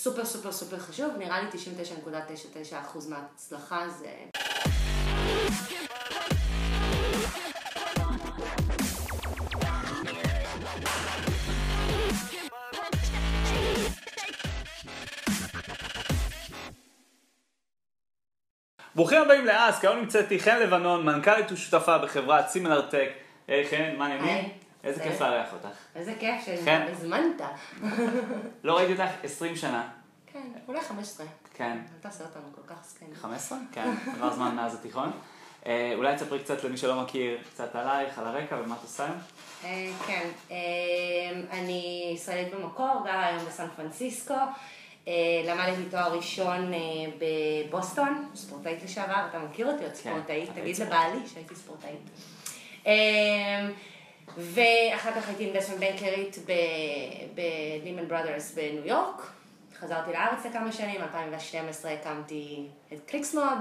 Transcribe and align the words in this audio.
סופר 0.00 0.24
סופר 0.24 0.52
סופר 0.52 0.78
חשוב, 0.78 1.14
נראה 1.18 1.40
לי 1.40 1.48
99.99% 1.52 2.98
מההצלחה 3.08 3.88
זה... 3.88 4.08
ברוכים 18.94 19.22
הבאים 19.22 19.46
לאסק, 19.46 19.84
היום 19.84 19.98
נמצאת 19.98 20.24
איתי 20.24 20.40
חן 20.44 20.60
לבנון, 20.60 21.04
מנכ"לית 21.06 21.52
ושותפה 21.52 21.98
בחברת 21.98 22.48
סימלר 22.48 22.90
טק. 22.90 23.08
היי 23.48 23.68
חן, 23.70 23.96
מה 23.98 24.06
העניינים? 24.06 24.67
איזה. 24.84 25.02
כיף 25.02 25.20
לארח 25.20 25.52
אותך. 25.52 25.76
איזה 25.94 26.14
כיף 26.20 26.44
כן. 26.64 26.86
שהזמנת. 26.88 27.40
לא 28.64 28.76
ראיתי 28.76 28.92
אותך 28.92 29.12
20 29.22 29.56
שנה. 29.56 29.88
כן, 30.32 30.48
אולי 30.68 30.80
15. 30.80 31.26
כן. 31.54 31.78
אל 31.94 32.00
תעשה 32.00 32.24
אותנו 32.24 32.42
כל 32.54 32.74
כך 32.74 32.84
זקנים. 32.84 33.14
15? 33.14 33.58
כן, 33.72 33.94
עבר 34.14 34.34
זמן 34.34 34.54
מאז 34.56 34.74
התיכון. 34.74 35.10
אה, 35.66 35.92
אולי 35.94 36.16
תספרי 36.16 36.38
קצת 36.38 36.64
למי 36.64 36.76
שלא 36.76 37.02
מכיר, 37.02 37.38
קצת 37.54 37.76
עלייך, 37.76 38.18
על 38.18 38.26
הרקע 38.26 38.56
ומה 38.64 38.74
את 38.74 38.82
עושה 38.82 39.04
היום? 39.04 39.16
אה, 39.64 39.90
כן, 40.06 40.28
אה, 40.50 40.56
אני 41.50 42.10
ישראלית 42.14 42.54
במקור, 42.54 43.02
גרה 43.04 43.26
היום 43.26 43.44
בסן 43.44 43.66
פרנסיסקו. 43.76 44.34
למדתי 45.46 45.82
תואר 45.90 46.16
ראשון 46.16 46.72
בבוסטון, 47.18 48.28
ספורטאית 48.34 48.82
לשעבר, 48.82 49.26
אתה 49.30 49.38
מכיר 49.38 49.72
אותי 49.72 49.84
עוד 49.84 49.94
ספורטאית, 49.94 50.44
ספורטאית 50.44 50.74
תגיד. 50.74 50.86
לבעלי 50.86 51.18
שהייתי 51.26 51.54
ספורטאית. 51.54 52.10
ואחר 54.38 55.12
כך 55.12 55.28
הייתי 55.28 55.44
אינבסטמנט 55.44 55.80
בנקרית 55.80 56.36
בלימן 57.34 58.08
בראדרס 58.08 58.54
בניו 58.54 58.86
יורק. 58.86 59.30
חזרתי 59.78 60.12
לארץ 60.12 60.46
לכמה 60.46 60.72
שנים, 60.72 61.02
2012 61.02 61.92
הקמתי 61.92 62.66
את 62.92 62.98
קליקסמוב, 63.06 63.58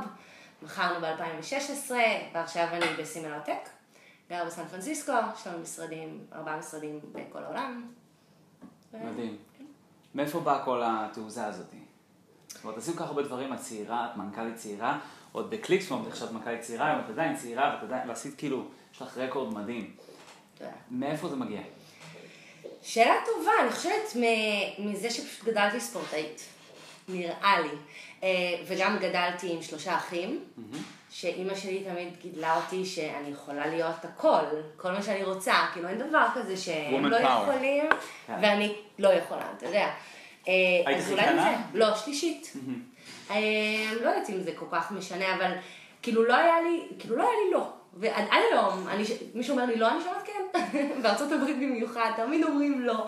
מכרנו 0.61 1.00
ב-2016, 1.02 1.92
ועכשיו 2.33 2.67
אני 2.72 2.86
בסימלוטק. 3.00 3.70
גר 4.30 4.45
בסן 4.45 4.67
פרנסיסקו, 4.67 5.11
יש 5.36 5.48
לנו 5.48 5.59
משרדים, 5.59 6.25
ארבעה 6.33 6.58
משרדים 6.58 7.00
בכל 7.11 7.44
העולם. 7.44 7.92
ו- 8.94 8.98
מדהים. 9.05 9.38
מאיפה 10.16 10.39
באה 10.39 10.66
כל 10.66 10.81
התעוזה 10.86 11.45
הזאת? 11.45 11.73
זאת 12.48 12.64
אומרת, 12.64 12.78
עשינו 12.78 12.98
כל 12.98 13.03
כך 13.03 13.09
הרבה 13.09 13.23
דברים, 13.23 13.53
את 13.53 13.59
צעירה, 13.59 14.08
את 14.11 14.17
מנכ"לית 14.17 14.55
צעירה, 14.55 15.00
עוד 15.31 15.50
בקליקספורט 15.50 16.08
נחשבת 16.08 16.31
מנכ"לית 16.31 16.61
צעירה, 16.61 16.88
היום 16.88 17.00
את 17.00 17.09
עדיין 17.09 17.36
צעירה, 17.36 17.75
ואת 17.75 17.83
עדיין, 17.83 18.09
ועשית 18.09 18.36
כאילו, 18.38 18.66
יש 18.94 19.02
לך 19.02 19.17
רקורד 19.17 19.53
מדהים. 19.53 19.95
תודה. 20.58 20.69
מאיפה 20.91 21.27
זה 21.27 21.36
מגיע? 21.36 21.61
שאלה 22.83 23.16
טובה, 23.25 23.52
אני 23.61 23.72
חושבת 23.72 24.16
מזה 24.80 25.09
שפשוט 25.09 25.44
גדלתי 25.44 25.80
ספורטאית, 25.80 26.41
נראה 27.08 27.59
לי. 27.59 27.69
אה, 28.23 28.30
וגם 28.67 28.97
גדלתי 28.99 29.52
עם 29.52 29.61
שלושה 29.61 29.95
אחים, 29.95 30.44
שאימא 31.11 31.55
שלי 31.55 31.83
תמיד 31.83 32.08
גידלה 32.22 32.55
אותי 32.55 32.86
שאני 32.86 33.30
יכולה 33.30 33.67
להיות 33.67 34.05
הכל, 34.05 34.44
כל 34.77 34.91
מה 34.91 35.02
שאני 35.02 35.23
רוצה, 35.23 35.53
כאילו 35.73 35.88
אין 35.88 35.97
דבר 35.97 36.27
כזה 36.36 36.58
שהם 36.58 37.05
לא 37.05 37.17
power. 37.17 37.42
יכולים 37.49 37.89
כן. 38.27 38.33
ואני 38.42 38.75
לא 38.99 39.09
יכולה, 39.09 39.52
אתה 39.58 39.66
יודע. 39.66 39.94
אה, 40.47 40.53
היית? 40.86 41.03
זה, 41.03 41.16
לא, 41.73 41.95
שלישית. 41.95 42.53
אה, 43.31 43.36
לא 44.02 44.09
יודעת 44.09 44.30
אם 44.30 44.42
זה 44.42 44.52
כל 44.55 44.66
כך 44.71 44.92
משנה, 44.92 45.36
אבל 45.36 45.52
כאילו 46.02 46.23
לא 46.25 46.36
היה 46.36 46.61
לי, 46.61 46.83
כאילו 46.99 47.16
לא 47.16 47.23
היה 47.23 47.31
לי 47.45 47.52
לא. 47.52 47.71
ועד 48.00 48.26
עד 48.30 48.42
היום, 48.52 48.88
אני, 48.88 49.03
מישהו 49.34 49.53
אומר 49.53 49.66
לי 49.66 49.76
לא, 49.76 49.92
אני 49.92 50.00
שומעת 50.03 50.23
כן. 50.26 50.62
בארצות 51.02 51.31
הברית 51.31 51.58
במיוחד, 51.58 52.12
תמיד 52.16 52.44
אומרים 52.44 52.81
לא. 52.81 53.08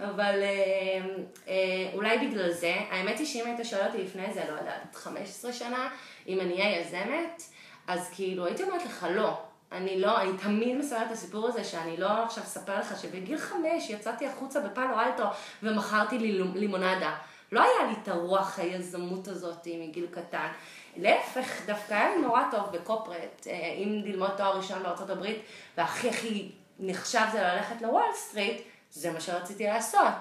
אבל 0.00 0.42
אה, 0.42 1.00
אה, 1.48 1.90
אולי 1.94 2.28
בגלל 2.28 2.52
זה, 2.52 2.74
האמת 2.90 3.18
היא 3.18 3.26
שאם 3.26 3.46
היית 3.46 3.66
שואל 3.66 3.86
אותי 3.86 3.98
לפני 3.98 4.34
זה, 4.34 4.44
לא 4.50 4.58
יודעת, 4.58 4.94
15 4.94 5.52
שנה, 5.52 5.88
אם 6.28 6.40
אני 6.40 6.62
אהיה 6.62 6.80
יזמת, 6.80 7.42
אז 7.86 8.10
כאילו 8.14 8.46
הייתי 8.46 8.62
אומרת 8.62 8.84
לך 8.84 9.06
לא. 9.10 9.38
אני 9.72 10.00
לא, 10.00 10.20
אני 10.20 10.30
תמיד 10.42 10.76
מספרת 10.76 11.06
את 11.06 11.12
הסיפור 11.12 11.48
הזה 11.48 11.64
שאני 11.64 11.96
לא 11.96 12.24
עכשיו 12.24 12.44
אספר 12.44 12.78
לך 12.78 13.02
שבגיל 13.02 13.38
חמש 13.38 13.90
יצאתי 13.90 14.26
החוצה 14.26 14.60
בפאלו 14.60 15.00
אלטו 15.00 15.24
ומכרתי 15.62 16.18
לי 16.18 16.42
לימונדה. 16.54 17.14
לא 17.52 17.62
היה 17.62 17.90
לי 17.90 17.94
את 18.02 18.08
הרוח 18.08 18.58
היזמות 18.58 19.28
הזאת 19.28 19.68
מגיל 19.80 20.06
קטן. 20.10 20.48
להפך, 20.96 21.66
דווקא 21.66 21.94
היה 21.94 22.16
לי 22.16 22.22
נורא 22.22 22.42
טוב 22.50 22.72
בקופרט, 22.72 23.46
אה, 23.46 23.52
אם 23.52 24.02
ללמוד 24.04 24.30
תואר 24.36 24.56
ראשון 24.56 24.82
בארצות 24.82 25.10
הברית, 25.10 25.42
והכי 25.76 26.08
הכי 26.08 26.50
נחשב 26.78 27.24
זה 27.32 27.42
ללכת 27.42 27.82
לוול 27.82 28.02
סטריט, 28.14 28.62
זה 28.90 29.12
מה 29.12 29.20
שרציתי 29.20 29.66
לעשות. 29.66 30.14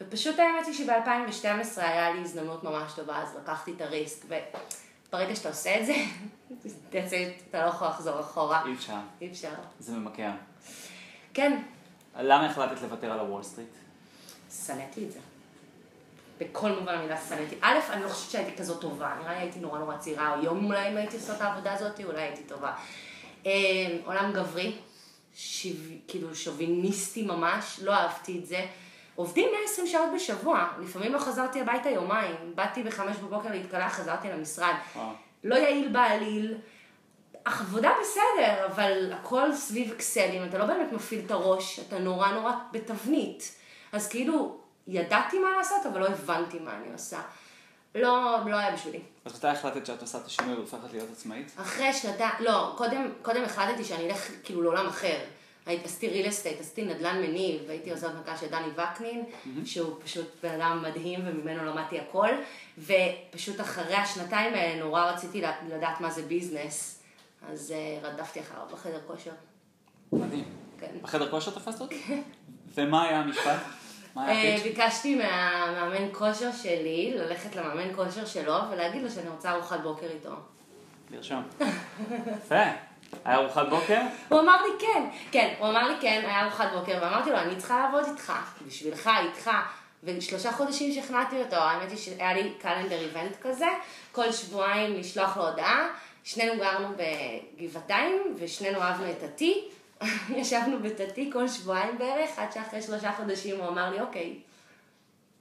ופשוט 0.00 0.38
האמת 0.38 0.66
היא 0.66 0.74
שב-2012 0.74 1.80
היה 1.80 2.10
לי 2.10 2.20
הזדמנות 2.20 2.64
ממש 2.64 2.92
טובה, 2.96 3.22
אז 3.22 3.36
לקחתי 3.42 3.72
את 3.76 3.80
הריסק, 3.80 4.24
וברגע 4.24 5.36
שאתה 5.36 5.48
עושה 5.48 5.80
את 5.80 5.86
זה, 5.86 5.94
אתה 7.50 7.64
לא 7.64 7.68
יכול 7.68 7.88
לחזור 7.88 8.20
אחורה. 8.20 8.62
אי 8.66 8.74
אפשר. 8.74 8.98
אי 9.20 9.30
אפשר. 9.30 9.54
זה 9.78 9.92
ממכר. 9.92 10.30
כן, 11.34 11.62
למה 12.18 12.46
החלטת 12.46 12.82
לוותר 12.82 13.12
על 13.12 13.18
הוול 13.18 13.42
סטריט? 13.42 13.74
שנאתי 14.66 15.04
את 15.04 15.12
זה. 15.12 15.18
בכל 16.38 16.70
מובן 16.72 16.94
המילה 16.94 17.16
שנאתי. 17.28 17.54
א', 17.60 17.78
אני 17.90 18.02
לא 18.02 18.08
חושבת 18.08 18.30
שהייתי 18.30 18.56
כזאת 18.56 18.80
טובה, 18.80 19.14
נראה 19.20 19.32
לי 19.32 19.38
הייתי 19.38 19.60
נורא 19.60 19.78
נורא 19.78 19.96
צעירה, 19.96 20.34
היום 20.40 20.66
אולי 20.66 20.88
אם 20.88 20.96
הייתי 20.96 21.16
עושה 21.16 21.36
את 21.36 21.40
העבודה 21.40 21.72
הזאת, 21.72 22.00
אולי 22.04 22.22
הייתי 22.22 22.42
טובה. 22.42 22.72
אה, 23.46 23.52
עולם 24.04 24.32
גברי, 24.32 24.76
שיו... 25.34 25.74
כאילו 26.08 26.34
שוביניסטי 26.34 27.22
ממש, 27.22 27.80
לא 27.82 27.92
אהבתי 27.92 28.38
את 28.38 28.46
זה. 28.46 28.66
עובדים 29.14 29.48
120 29.60 29.86
שעות 29.86 30.08
בשבוע, 30.14 30.68
לפעמים 30.80 31.12
לא 31.12 31.18
חזרתי 31.18 31.60
הביתה 31.60 31.90
יומיים, 31.90 32.36
באתי 32.54 32.82
בחמש 32.82 33.16
בבוקר 33.16 33.50
להתקלח, 33.50 33.92
חזרתי 33.92 34.28
למשרד. 34.28 34.74
וואו. 34.96 35.12
לא 35.44 35.54
יעיל 35.54 35.88
בעליל, 35.88 36.54
עבודה 37.44 37.90
בסדר, 38.00 38.66
אבל 38.66 39.12
הכל 39.12 39.54
סביב 39.54 39.92
אקסלים, 39.92 40.44
אתה 40.44 40.58
לא 40.58 40.64
באמת 40.66 40.92
מפעיל 40.92 41.22
את 41.26 41.30
הראש, 41.30 41.80
אתה 41.80 41.98
נורא 41.98 42.28
נורא 42.32 42.52
בתבנית. 42.72 43.54
אז 43.92 44.08
כאילו, 44.08 44.61
ידעתי 44.86 45.38
מה 45.38 45.50
לעשות, 45.58 45.86
אבל 45.86 46.00
לא 46.00 46.06
הבנתי 46.06 46.58
מה 46.58 46.76
אני 46.76 46.92
עושה. 46.92 47.20
לא, 47.94 48.38
לא 48.46 48.56
היה 48.56 48.72
בשבילי. 48.72 49.00
אז 49.24 49.36
מתי 49.36 49.48
החלטת 49.48 49.86
שאת 49.86 50.00
עושה 50.00 50.18
את 50.18 50.26
השינוי 50.26 50.54
והופכת 50.54 50.92
להיות 50.92 51.08
עצמאית? 51.12 51.52
אחרי 51.56 51.92
שנתיים, 51.92 52.32
לא, 52.40 52.74
קודם, 52.76 53.12
קודם 53.22 53.44
החלטתי 53.44 53.84
שאני 53.84 54.06
אלך 54.10 54.30
כאילו 54.44 54.62
לעולם 54.62 54.86
אחר. 54.86 55.18
הייתי, 55.66 55.84
עשיתי 55.84 56.22
real 56.22 56.26
estate, 56.26 56.60
עשיתי 56.60 56.84
נדל"ן 56.84 57.20
מניב, 57.20 57.70
הייתי 57.70 57.90
עוזרת 57.90 58.14
מנכ"ל 58.14 58.36
של 58.36 58.46
דני 58.46 58.66
וקנין, 58.74 59.24
שהוא 59.64 59.96
פשוט 60.04 60.26
בן 60.42 60.60
אדם 60.60 60.82
מדהים 60.82 61.20
וממנו 61.26 61.64
למדתי 61.64 62.00
הכל, 62.00 62.28
ופשוט 62.78 63.60
אחרי 63.60 63.94
השנתיים 63.94 64.54
האלה 64.54 64.80
נורא 64.84 65.04
רציתי 65.04 65.42
לדעת 65.68 66.00
מה 66.00 66.10
זה 66.10 66.22
ביזנס, 66.22 67.02
אז 67.48 67.74
uh, 67.74 68.06
רדפתי 68.06 68.40
אחריו 68.40 68.66
בחדר 68.72 68.98
כושר. 69.06 69.30
מדהים. 70.12 70.44
כן. 70.80 70.86
בחדר 71.02 71.30
כושר 71.30 71.50
תפסת 71.50 71.80
אותי? 71.80 72.22
ומה 72.74 73.02
היה 73.08 73.20
המשפט? 73.20 73.60
אה? 74.18 74.56
ביקשתי 74.62 75.14
מהמאמן 75.14 76.08
כושר 76.12 76.52
שלי 76.52 77.14
ללכת 77.16 77.56
למאמן 77.56 77.94
כושר 77.94 78.24
שלו 78.24 78.54
ולהגיד 78.70 79.02
לו 79.02 79.10
שאני 79.10 79.28
רוצה 79.28 79.52
ארוחת 79.52 79.80
בוקר 79.80 80.06
איתו. 80.06 80.34
לרשום. 81.10 81.42
יפה. 82.44 82.62
היה 83.24 83.36
ארוחת 83.36 83.68
בוקר? 83.68 84.00
הוא 84.28 84.40
אמר 84.40 84.62
לי 84.62 84.86
כן, 84.86 85.04
כן, 85.32 85.54
הוא 85.58 85.68
אמר 85.68 85.88
לי 85.88 85.94
כן, 86.00 86.22
היה 86.26 86.42
ארוחת 86.42 86.68
בוקר, 86.74 86.98
ואמרתי 87.02 87.30
לו, 87.30 87.38
אני 87.38 87.56
צריכה 87.56 87.80
לעבוד 87.80 88.04
איתך, 88.08 88.32
בשבילך, 88.66 89.10
איתך. 89.22 89.50
ושלושה 90.04 90.52
חודשים 90.52 90.92
שכנעתי 90.92 91.40
אותו, 91.42 91.56
האמת 91.56 91.90
היא 91.90 91.98
שהיה 91.98 92.34
לי 92.34 92.52
קלנדר 92.58 92.98
איבנט 93.00 93.36
כזה, 93.42 93.66
כל 94.12 94.32
שבועיים 94.32 94.94
לשלוח 94.94 95.36
לו 95.36 95.48
הודעה, 95.48 95.88
שנינו 96.24 96.52
גרנו 96.58 96.88
בגבעתיים, 96.96 98.36
ושנינו 98.38 98.82
אהבנו 98.82 99.10
את 99.10 99.16
תתי, 99.18 99.68
ישבנו 100.40 100.78
בתתי 100.82 101.30
כל 101.32 101.48
שבועיים 101.48 101.98
בערך, 101.98 102.30
עד 102.36 102.52
שאחרי 102.52 102.82
שלושה 102.82 103.12
חודשים 103.12 103.60
הוא 103.60 103.68
אמר 103.68 103.90
לי, 103.90 104.00
אוקיי. 104.00 104.38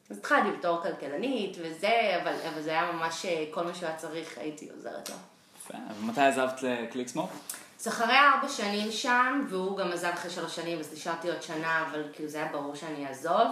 אז 0.10 0.18
התחלתי 0.18 0.52
בתור 0.58 0.82
כלכלנית 0.82 1.58
וזה, 1.60 2.20
אבל, 2.22 2.34
אבל 2.54 2.62
זה 2.62 2.70
היה 2.70 2.92
ממש 2.92 3.26
אה, 3.26 3.46
כל 3.52 3.64
מה 3.64 3.74
שהוא 3.74 3.88
היה 3.88 3.98
צריך, 3.98 4.38
הייתי 4.38 4.70
עוזרת 4.76 5.10
לו. 5.10 5.16
יפה. 5.60 5.78
ומתי 6.00 6.22
עזבת 6.22 6.64
לקליקסמוק? 6.64 7.32
אז 7.80 7.88
אחרי 7.88 8.14
ארבע 8.18 8.50
שנים 8.50 8.92
שם, 8.92 9.46
והוא 9.50 9.78
גם 9.78 9.92
עזב 9.92 10.12
אחרי 10.14 10.32
שלוש 10.32 10.56
שנים, 10.56 10.80
אז 10.80 10.94
נשארתי 10.94 11.30
עוד 11.30 11.42
שנה, 11.42 11.88
אבל 11.90 12.04
כאילו 12.14 12.30
זה 12.30 12.38
היה 12.38 12.52
ברור 12.52 12.76
שאני 12.76 13.08
אעזוב. 13.08 13.48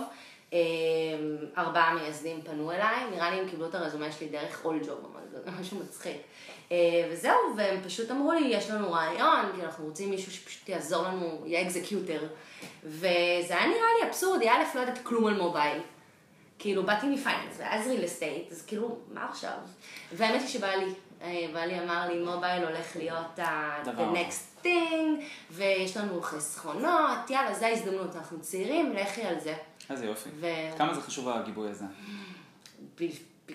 אמ, 0.54 0.58
ארבעה 1.58 1.94
מייסדים 1.94 2.42
פנו 2.42 2.72
אליי, 2.72 3.10
נראה 3.12 3.32
לי 3.32 3.40
הם 3.40 3.50
קיבלו 3.50 3.66
את 3.70 3.76
הרזומה 3.76 4.12
שלי 4.12 4.28
דרך 4.28 4.66
אולג'ובס, 4.66 5.12
אבל 5.14 5.22
זה 5.32 5.52
משהו 5.62 5.78
מצחיק. 5.80 6.18
אה, 6.72 6.78
וזהו, 7.12 7.34
והם 7.58 7.82
פשוט 7.84 8.12
אמרו 8.12 8.32
לי, 8.32 8.48
יש 8.48 8.70
לנו 8.70 8.92
רעיון, 8.92 9.46
כי 9.56 9.62
אנחנו 9.64 9.86
רוצים 9.86 10.10
מישהו 10.10 10.32
שפשוט 10.32 10.70
יעזור 10.70 11.04
לנו, 11.04 11.44
יהיה 11.46 11.62
executor. 11.62 12.20
וזה 12.84 13.08
היה 13.58 13.68
נראה 13.68 13.88
לי 14.02 14.08
אבסורדי, 14.08 14.50
א', 14.50 14.64
לא 14.76 14.82
ידעתי 14.82 15.00
כלום 15.04 15.28
על 15.28 15.34
mobile. 15.42 15.82
כאילו, 16.60 16.84
באתי 16.84 17.08
מ 17.08 17.13
finance, 17.13 17.56
ואז 17.58 17.88
real 17.88 18.06
estate, 18.06 18.52
אז 18.52 18.66
כאילו, 18.66 18.98
מה 19.14 19.26
עכשיו? 19.30 19.54
והאמת 20.12 20.42
היא 20.42 20.48
שבעלי, 20.50 20.86
אה, 21.22 21.46
בעלי 21.54 21.80
אמר 21.80 22.08
לי, 22.08 22.20
mobile 22.20 22.64
הולך 22.64 22.96
להיות 22.96 23.40
ה- 23.40 23.82
דבר. 23.86 24.14
the 24.14 24.18
next 24.18 24.66
thing, 24.66 25.24
ויש 25.52 25.98
לנו 25.98 26.22
חסכונות, 26.22 27.30
יאללה, 27.30 27.54
זו 27.54 27.66
ההזדמנות, 27.66 28.16
אנחנו 28.16 28.40
צעירים, 28.42 28.94
לכי 28.94 29.22
על 29.24 29.40
זה. 29.40 29.54
איזה 29.90 30.06
יופי. 30.06 30.30
ו- 30.40 30.78
כמה 30.78 30.94
זה 30.94 31.02
חשוב 31.02 31.30
הגיבוי 31.30 31.70
הזה? 31.70 31.86
ב- 33.00 33.06
ב- 33.48 33.54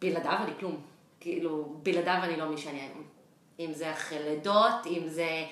בלעדיו 0.00 0.38
אני 0.44 0.52
כלום. 0.58 0.80
כאילו, 1.20 1.76
בלעדיו 1.82 2.20
אני 2.22 2.36
לא 2.36 2.48
מי 2.48 2.58
שאני 2.58 2.80
היום. 2.80 3.02
אם 3.60 3.72
זה 3.74 3.92
אחרי 3.92 4.18
לידות, 4.22 4.86
אם 4.86 5.02
זה 5.08 5.44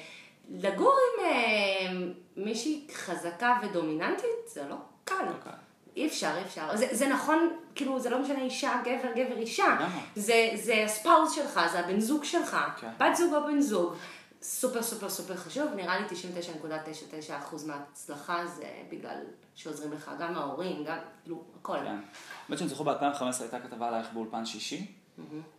לגור 0.50 0.96
עם 1.18 1.24
אה, 1.24 2.10
מישהי 2.36 2.86
חזקה 2.94 3.58
ודומיננטית, 3.62 4.48
זה 4.48 4.68
לא 4.68 4.76
קל. 5.04 5.14
קל. 5.44 5.50
אי 5.96 6.06
אפשר, 6.06 6.34
אי 6.38 6.42
אפשר. 6.42 6.76
זה, 6.76 6.86
זה 6.90 7.08
נכון, 7.08 7.56
כאילו, 7.74 8.00
זה 8.00 8.10
לא 8.10 8.18
משנה 8.22 8.42
אישה, 8.42 8.80
גבר, 8.84 9.12
גבר, 9.16 9.38
אישה. 9.38 9.76
זה, 10.16 10.50
זה 10.54 10.84
הספאוס 10.84 11.32
שלך, 11.32 11.60
זה 11.72 11.80
הבן 11.80 12.00
זוג 12.00 12.24
שלך. 12.24 12.56
כן. 12.80 12.90
בת 12.98 13.16
זוג 13.16 13.34
או 13.34 13.44
בן 13.46 13.60
זוג. 13.60 13.94
סופר 14.42 14.82
סופר 14.82 15.08
סופר 15.08 15.36
חשוב, 15.36 15.74
נראה 15.76 15.98
לי 15.98 16.06
99.99% 16.06 17.66
מההצלחה 17.66 18.46
זה 18.46 18.68
בגלל 18.88 19.16
שעוזרים 19.54 19.92
לך, 19.92 20.10
גם 20.18 20.34
ההורים, 20.34 20.84
גם, 20.84 20.96
כאילו, 21.22 21.42
הכל. 21.60 21.78
כן. 21.78 21.96
האמת 22.48 22.58
שאני 22.58 22.68
זוכר 22.68 22.84
ב-2015 22.84 23.22
הייתה 23.40 23.60
כתבה 23.60 23.88
עלייך 23.88 24.12
באולפן 24.12 24.46
שישי. 24.46 24.92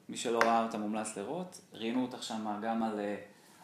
מי 0.09 0.17
שלא 0.17 0.39
ראה 0.39 0.63
אותה 0.63 0.77
מומלץ 0.77 1.17
לראות. 1.17 1.61
ראיינו 1.73 2.01
אותך 2.01 2.23
שם 2.23 2.59
גם 2.61 2.83
על, 2.83 2.99
אה, 2.99 3.15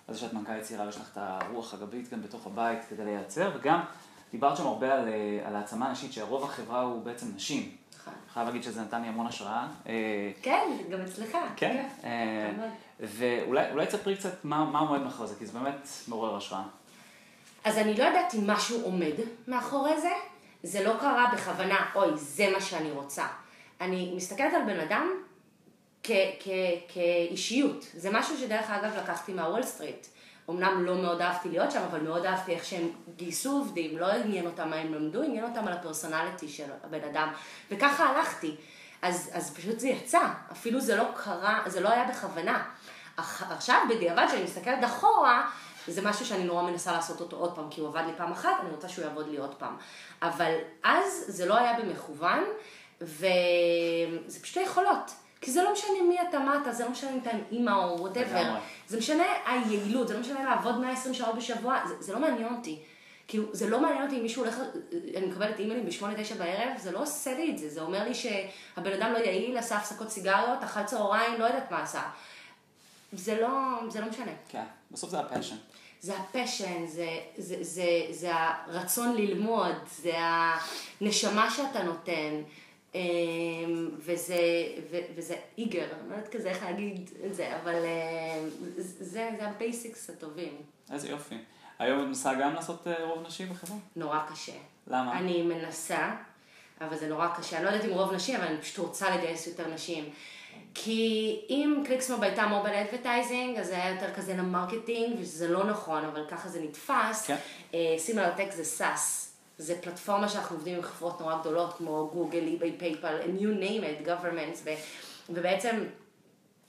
על 0.07 0.13
זה 0.13 0.19
שאת 0.19 0.33
מנכ"לית 0.33 0.63
צעירה 0.63 0.85
ויש 0.85 0.97
לך 0.97 1.09
את 1.11 1.17
הרוח 1.17 1.73
הגבית 1.73 2.09
גם 2.09 2.21
בתוך 2.21 2.47
הבית 2.47 2.79
כדי 2.89 3.05
לייצר, 3.05 3.51
וגם 3.55 3.79
דיברת 4.31 4.57
שם 4.57 4.67
הרבה 4.67 4.93
על, 4.93 5.07
אה, 5.07 5.47
על 5.47 5.55
העצמה 5.55 5.91
נשית, 5.91 6.13
שרוב 6.13 6.43
החברה 6.43 6.81
הוא 6.81 7.03
בעצם 7.03 7.27
נשים. 7.35 7.75
נכון. 7.99 8.13
חייב 8.33 8.47
להגיד 8.47 8.63
שזה 8.63 8.81
נתן 8.81 9.01
לי 9.01 9.07
המון 9.07 9.27
השראה. 9.27 9.67
אה, 9.87 10.31
כן, 10.41 10.77
גם 10.91 11.01
אצלך. 11.01 11.37
כן, 11.55 11.87
מאוד. 12.57 12.69
ואולי 12.99 13.71
אולי 13.71 13.85
תספרי 13.85 14.15
קצת 14.15 14.45
מה 14.45 14.79
עומד 14.79 15.01
מאחורי 15.01 15.29
זה, 15.29 15.35
כי 15.35 15.45
זה 15.45 15.59
באמת 15.59 15.87
מעורר 16.07 16.35
השראה. 16.35 16.63
אז 17.67 17.77
אני 17.77 17.93
לא 17.93 18.03
יודעת 18.03 18.35
אם 18.35 18.49
משהו 18.49 18.81
עומד 18.81 19.13
מאחורי 19.47 20.01
זה, 20.01 20.11
זה 20.63 20.83
לא 20.83 20.93
קרה 20.99 21.31
בכוונה, 21.33 21.85
אוי, 21.95 22.11
זה 22.15 22.49
מה 22.53 22.61
שאני 22.61 22.91
רוצה. 22.91 23.27
אני 23.81 24.13
מסתכלת 24.15 24.53
על 24.53 24.61
בן 24.65 24.79
אדם 24.79 25.11
כאישיות. 26.89 27.85
זה 27.93 28.09
משהו 28.11 28.37
שדרך 28.37 28.69
אגב 28.69 28.97
לקחתי 28.97 29.33
מהוול 29.33 29.63
סטריט. 29.63 30.07
אמנם 30.49 30.85
לא 30.85 30.95
מאוד 30.95 31.21
אהבתי 31.21 31.49
להיות 31.49 31.71
שם, 31.71 31.81
אבל 31.91 31.99
מאוד 31.99 32.25
אהבתי 32.25 32.51
איך 32.51 32.65
שהם 32.65 32.89
גייסו 33.15 33.51
עובדים, 33.51 33.97
לא 33.97 34.11
עניין 34.11 34.45
אותם 34.45 34.69
מה 34.69 34.75
הם 34.75 34.93
למדו, 34.93 35.23
עניין 35.23 35.43
אותם 35.43 35.67
על 35.67 35.73
הפרסונליטי 35.73 36.47
של 36.47 36.71
הבן 36.83 37.03
אדם. 37.03 37.33
וככה 37.71 38.05
הלכתי. 38.05 38.55
אז, 39.01 39.29
אז 39.33 39.55
פשוט 39.55 39.79
זה 39.79 39.87
יצא, 39.87 40.27
אפילו 40.51 40.81
זה 40.81 40.95
לא 40.95 41.05
קרה, 41.15 41.61
זה 41.65 41.79
לא 41.79 41.89
היה 41.89 42.03
בכוונה. 42.03 42.63
עכשיו, 43.17 43.81
בדיעבד, 43.89 44.25
כשאני 44.27 44.43
מסתכלת 44.43 44.83
אחורה, 44.85 45.49
זה 45.87 46.01
משהו 46.01 46.25
שאני 46.25 46.43
נורא 46.43 46.63
מנסה 46.63 46.91
לעשות 46.91 47.21
אותו 47.21 47.37
עוד 47.37 47.55
פעם, 47.55 47.69
כי 47.69 47.81
הוא 47.81 47.89
עבד 47.89 48.03
לי 48.05 48.11
פעם 48.17 48.31
אחת, 48.31 48.51
אני 48.61 48.69
רוצה 48.71 48.89
שהוא 48.89 49.05
יעבוד 49.05 49.27
לי 49.27 49.37
עוד 49.37 49.55
פעם. 49.55 49.75
אבל 50.21 50.55
אז 50.83 51.23
זה 51.27 51.45
לא 51.45 51.57
היה 51.57 51.79
במכוון, 51.79 52.43
וזה 53.01 54.39
פשוט 54.41 54.57
היכולות. 54.57 55.11
כי 55.41 55.51
זה 55.51 55.63
לא 55.63 55.73
משנה 55.73 56.01
מי 56.09 56.21
אתה, 56.29 56.39
מה 56.39 56.59
אתה, 56.61 56.73
זה 56.73 56.85
לא 56.85 56.91
משנה 56.91 57.11
אם 57.11 57.19
אתה 57.21 57.29
אם 57.29 57.41
אימא 57.51 57.71
או 57.71 57.99
whatever. 57.99 58.55
זה 58.87 58.97
משנה 58.97 59.23
היעילות, 59.45 60.07
זה 60.07 60.13
לא 60.13 60.19
משנה 60.19 60.43
לעבוד 60.43 60.77
120 60.77 61.13
שעות 61.13 61.35
בשבוע, 61.35 61.79
זה, 61.87 61.95
זה 61.99 62.13
לא 62.13 62.19
מעניין 62.19 62.55
אותי. 62.55 62.79
כאילו, 63.27 63.43
זה 63.51 63.69
לא 63.69 63.81
מעניין 63.81 64.03
אותי 64.03 64.17
אם 64.17 64.23
מישהו 64.23 64.43
הולך, 64.43 64.55
אני 65.17 65.25
מקבלת 65.25 65.59
אימיילים 65.59 65.85
ב-8-9 65.85 66.35
בערב, 66.37 66.77
זה 66.77 66.91
לא 66.91 67.01
עושה 67.01 67.33
לי 67.33 67.51
את 67.51 67.57
זה, 67.57 67.69
זה 67.69 67.81
אומר 67.81 68.03
לי 68.03 68.13
שהבן 68.13 68.93
אדם 68.93 69.13
לא 69.13 69.17
יעיל, 69.17 69.57
עשה 69.57 69.77
הפסקות 69.77 70.09
סיגריות, 70.09 70.63
אכל 70.63 70.83
צהריים, 70.83 71.39
לא 71.39 71.45
יודעת 71.45 71.71
מה 71.71 71.81
עשה. 71.81 72.01
זה 73.13 73.41
לא, 73.41 73.49
זה 73.89 74.01
לא 74.01 74.09
משנה. 74.09 74.31
כן, 74.49 74.63
בסוף 74.91 75.09
זה 75.09 75.19
ה 75.19 75.23
passion. 75.23 75.55
זה 76.01 76.17
ה 76.17 76.25
passion, 76.25 76.85
זה, 76.85 77.19
זה, 77.37 77.63
זה, 77.63 77.87
זה 78.11 78.31
הרצון 78.33 79.15
ללמוד, 79.15 79.75
זה 79.87 80.13
הנשמה 80.15 81.51
שאתה 81.51 81.83
נותן, 81.83 82.41
אמ, 82.95 83.89
וזה, 83.97 84.37
ו, 84.91 84.97
וזה 85.15 85.35
eager, 85.57 85.87
אני 86.01 86.09
לא 86.09 86.15
יודעת 86.15 86.35
כזה 86.35 86.49
איך 86.49 86.63
להגיד 86.63 87.09
את 87.25 87.35
זה, 87.35 87.57
אבל 87.61 87.75
אמ, 87.75 88.49
זה, 88.77 89.05
זה 89.07 89.47
ה 89.47 89.56
basics 89.56 90.09
הטובים. 90.09 90.57
איזה 90.91 91.09
יופי. 91.09 91.35
היום 91.79 91.99
את 91.99 92.05
מנסה 92.05 92.33
גם 92.33 92.53
לעשות 92.53 92.87
אה, 92.87 93.05
רוב 93.05 93.27
נשי 93.27 93.45
בחברה? 93.45 93.77
נורא 93.95 94.19
קשה. 94.31 94.53
למה? 94.87 95.19
אני 95.19 95.41
מנסה, 95.41 96.15
אבל 96.81 96.97
זה 96.97 97.07
נורא 97.07 97.27
קשה. 97.37 97.57
אני 97.57 97.65
לא 97.65 97.69
יודעת 97.69 97.85
אם 97.85 97.93
רוב 97.93 98.13
נשים, 98.13 98.35
אבל 98.35 98.45
אני 98.45 98.61
פשוט 98.61 98.77
רוצה 98.77 99.15
לגייס 99.15 99.47
יותר 99.47 99.67
נשים. 99.67 100.09
כי 100.73 101.41
אם 101.49 101.83
קליקסמוב 101.85 102.23
הייתה 102.23 102.47
mobile 102.47 102.75
advertising, 102.75 103.57
אז 103.57 103.67
זה 103.67 103.73
היה 103.73 103.89
יותר 103.89 104.13
כזה 104.13 104.33
ל 104.33 104.41
marketing, 104.41 105.15
וזה 105.19 105.47
לא 105.47 105.63
נכון, 105.63 106.05
אבל 106.05 106.25
ככה 106.29 106.49
זה 106.49 106.61
נתפס. 106.61 107.27
כן. 107.27 107.35
סימילרטק 107.97 108.51
זה 108.51 108.63
SaaS. 108.63 109.23
זה 109.57 109.81
פלטפורמה 109.81 110.29
שאנחנו 110.29 110.55
עובדים 110.55 110.75
עם 110.75 110.81
חברות 110.81 111.21
נורא 111.21 111.39
גדולות, 111.39 111.73
כמו 111.73 112.09
גוגל, 112.13 112.43
אי-ביי, 112.43 112.77
פייפל, 112.77 113.19
and 113.21 113.41
you 113.41 113.63
name 113.63 113.83
it, 113.83 114.07
governments, 114.07 114.59
ו, 114.63 114.69
ובעצם, 115.29 115.83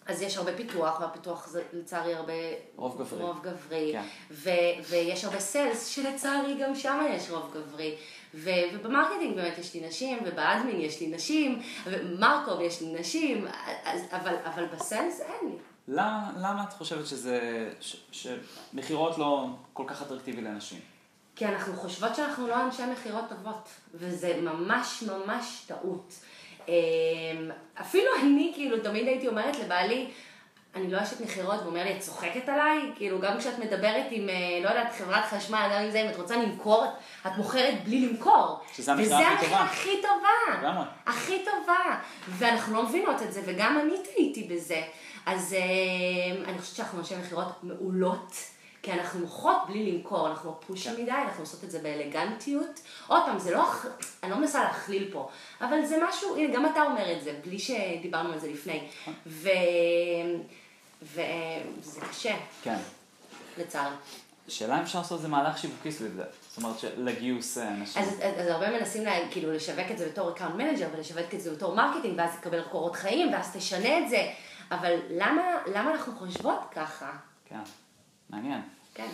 אז 0.06 0.22
יש 0.22 0.36
הרבה 0.36 0.56
פיתוח, 0.56 1.00
והפיתוח 1.00 1.46
זה 1.46 1.62
לצערי 1.72 2.14
הרבה... 2.14 2.32
רוב 2.76 2.98
גברי. 2.98 3.22
רוב 3.22 3.40
גברי. 3.42 3.92
כן. 3.92 4.02
ו, 4.30 4.50
ויש 4.88 5.24
הרבה 5.24 5.40
sales, 5.40 5.86
שלצערי 5.86 6.54
גם 6.62 6.74
שם 6.74 7.06
יש 7.10 7.30
רוב 7.30 7.54
גברי. 7.54 7.96
ו, 8.34 8.50
וב 8.74 8.85
marketing 8.85 9.36
באמת 9.36 9.58
יש 9.58 9.74
לי 9.74 9.86
נשים, 9.88 10.18
וב 10.24 10.40
admin 10.40 10.80
יש 10.80 11.00
לי 11.00 11.06
נשים, 11.06 11.62
וב 11.86 12.05
marcom 12.05 12.60
יש 12.60 12.82
לי 12.82 13.00
נשים, 13.00 13.46
אז, 13.84 14.00
אבל, 14.12 14.34
אבל 14.44 14.64
בסיילס 14.66 15.20
אין 15.20 15.50
לי. 15.50 15.56
למה, 15.88 16.30
למה 16.36 16.64
את 16.68 16.72
חושבת 16.72 17.06
שזה, 17.06 17.40
ש- 17.80 17.96
שמכירות 18.12 19.18
לא 19.18 19.46
כל 19.72 19.84
כך 19.86 20.02
אטרקטיבי 20.02 20.42
לנשים? 20.42 20.80
כי 21.36 21.46
אנחנו 21.46 21.76
חושבות 21.76 22.16
שאנחנו 22.16 22.48
לא 22.48 22.62
אנשי 22.62 22.82
מכירות 22.92 23.24
טובות, 23.28 23.68
וזה 23.94 24.40
ממש 24.42 25.02
ממש 25.02 25.64
טעות. 25.66 26.14
אמ, 26.68 26.74
אפילו 27.80 28.06
אני, 28.22 28.52
כאילו, 28.54 28.80
תמיד 28.82 29.06
הייתי 29.08 29.28
אומרת 29.28 29.56
לבעלי, 29.58 30.10
אני 30.78 30.90
לא 30.90 31.02
אשת 31.02 31.20
מכירות, 31.20 31.58
והוא 31.58 31.68
אומר 31.68 31.84
לי, 31.84 31.96
את 31.96 32.00
צוחקת 32.00 32.48
עליי? 32.48 32.92
כאילו, 32.96 33.20
גם 33.20 33.38
כשאת 33.38 33.58
מדברת 33.58 34.06
עם, 34.10 34.28
אה, 34.28 34.34
לא 34.62 34.68
יודעת, 34.68 34.92
חברת 34.98 35.24
חשמל, 35.24 35.68
גם 35.74 35.82
עם 35.82 35.90
זה, 35.90 36.02
אם 36.02 36.10
את 36.10 36.16
רוצה 36.16 36.36
למכור, 36.36 36.86
את 37.26 37.32
מוכרת 37.36 37.84
בלי 37.84 38.08
למכור. 38.08 38.60
שזה 38.72 38.92
המכירה 38.92 39.18
הכי 39.18 39.34
וזה 39.34 39.48
טובה. 39.48 39.58
המכירה 39.58 39.64
הכי 39.64 40.02
טובה. 40.02 40.58
לגמרי. 40.58 40.84
הכי 41.06 41.44
טובה. 41.44 41.98
ואנחנו 42.28 42.74
לא 42.74 42.82
מבינות 42.82 43.22
את 43.22 43.32
זה, 43.32 43.42
וגם 43.46 43.78
אני 43.78 43.94
טעיתי 44.04 44.42
בזה. 44.42 44.82
אז 45.26 45.52
אה, 45.52 46.50
אני 46.50 46.58
חושבת 46.58 46.76
שאנחנו 46.76 46.98
אנשי 46.98 47.14
מכירות 47.16 47.48
מעולות. 47.62 48.32
כי 48.82 48.92
אנחנו 48.92 49.20
מוכרות 49.20 49.56
בלי 49.68 49.92
למכור, 49.92 50.28
אנחנו 50.28 50.50
לא 50.50 50.56
פושי 50.66 50.88
כן. 50.88 51.02
מדי, 51.02 51.10
אנחנו 51.10 51.42
עושות 51.42 51.64
את 51.64 51.70
זה 51.70 51.78
באלגנטיות. 51.78 52.80
עוד 53.06 53.22
פעם, 53.26 53.38
זה 53.38 53.50
לא, 53.50 53.64
אני 54.22 54.30
לא 54.30 54.38
מנסה 54.38 54.62
להכליל 54.62 55.08
פה, 55.12 55.28
אבל 55.60 55.84
זה 55.84 55.98
משהו, 56.08 56.36
הנה, 56.36 56.54
גם 56.54 56.66
אתה 56.66 56.82
אומר 56.82 57.12
את 57.16 57.22
זה, 57.22 57.38
בלי 57.44 57.58
שדיברנו 57.58 58.32
על 58.32 58.38
זה 58.38 58.48
לפני. 58.50 58.88
ו... 59.26 59.48
וזה 61.02 62.00
קשה, 62.10 62.36
כן. 62.62 62.76
לצערי. 63.58 63.94
השאלה 64.48 64.78
אם 64.78 64.82
אפשר 64.82 64.98
לעשות 64.98 65.18
איזה 65.18 65.28
מהלך 65.28 65.58
שיווקי 65.58 65.92
סביב 65.92 66.12
זה. 66.16 66.24
זאת 66.48 66.56
אומרת, 66.56 66.76
לגיוס 66.96 67.58
אה, 67.58 67.70
נשים. 67.70 68.02
אז, 68.02 68.08
אז, 68.08 68.40
אז 68.40 68.46
הרבה 68.46 68.70
מנסים 68.70 69.04
לה, 69.04 69.12
כאילו 69.30 69.52
לשווק 69.52 69.90
את 69.90 69.98
זה 69.98 70.08
בתור 70.08 70.30
account 70.30 70.54
manager 70.54 70.88
ולשווק 70.92 71.34
את 71.34 71.40
זה 71.40 71.54
בתור 71.54 71.74
marketing 71.74 72.18
ואז 72.18 72.30
תקבל 72.40 72.62
קורות 72.62 72.96
חיים 72.96 73.32
ואז 73.32 73.56
תשנה 73.56 73.98
את 73.98 74.08
זה. 74.08 74.30
אבל 74.70 74.96
למה, 75.10 75.42
למה 75.74 75.90
אנחנו 75.90 76.12
חושבות 76.16 76.60
ככה? 76.74 77.12
כן, 77.44 77.60
מעניין. 78.30 78.60
כן. 78.94 79.08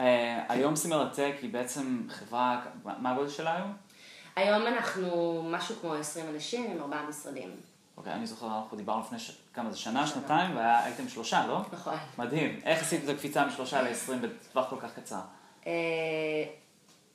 אה, 0.00 0.44
היום 0.48 0.76
סימילרטק 0.76 1.34
היא 1.42 1.52
בעצם 1.52 2.06
חברה, 2.08 2.62
מה 2.84 3.12
הגודל 3.12 3.30
שלה 3.30 3.56
היום? 3.56 3.72
היום 4.36 4.66
אנחנו 4.66 5.42
משהו 5.50 5.74
כמו 5.80 5.94
20 5.94 6.26
אנשים 6.34 6.70
עם 6.70 6.80
ארבעה 6.80 7.08
משרדים. 7.08 7.50
אוקיי, 7.96 8.12
אני 8.12 8.26
זוכר, 8.26 8.46
אנחנו 8.46 8.76
דיברנו 8.76 9.00
לפני 9.00 9.18
ש... 9.18 9.30
כמה 9.56 9.70
זה, 9.70 9.78
שנה, 9.78 10.06
שנתיים, 10.06 10.56
והייתם 10.56 11.08
שלושה, 11.08 11.46
לא? 11.46 11.60
נכון. 11.72 11.94
מדהים. 12.18 12.60
איך 12.64 12.82
עשית 12.82 13.04
את 13.04 13.08
הקפיצה 13.08 13.46
משלושה 13.46 13.82
ל-20 13.82 14.12
בטווח 14.22 14.70
כל 14.70 14.76
כך 14.80 14.90
קצר? 14.94 15.20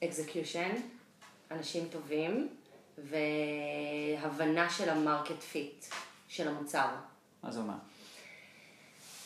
execution, 0.04 0.70
אנשים 1.52 1.88
טובים 1.92 2.50
והבנה 2.98 4.70
של 4.70 4.90
ה 4.90 4.97
market 4.97 5.42
fit, 5.52 5.86
של 6.28 6.48
המוצר. 6.48 6.88
מה 7.44 7.52
זה 7.52 7.60
אומר? 7.60 7.74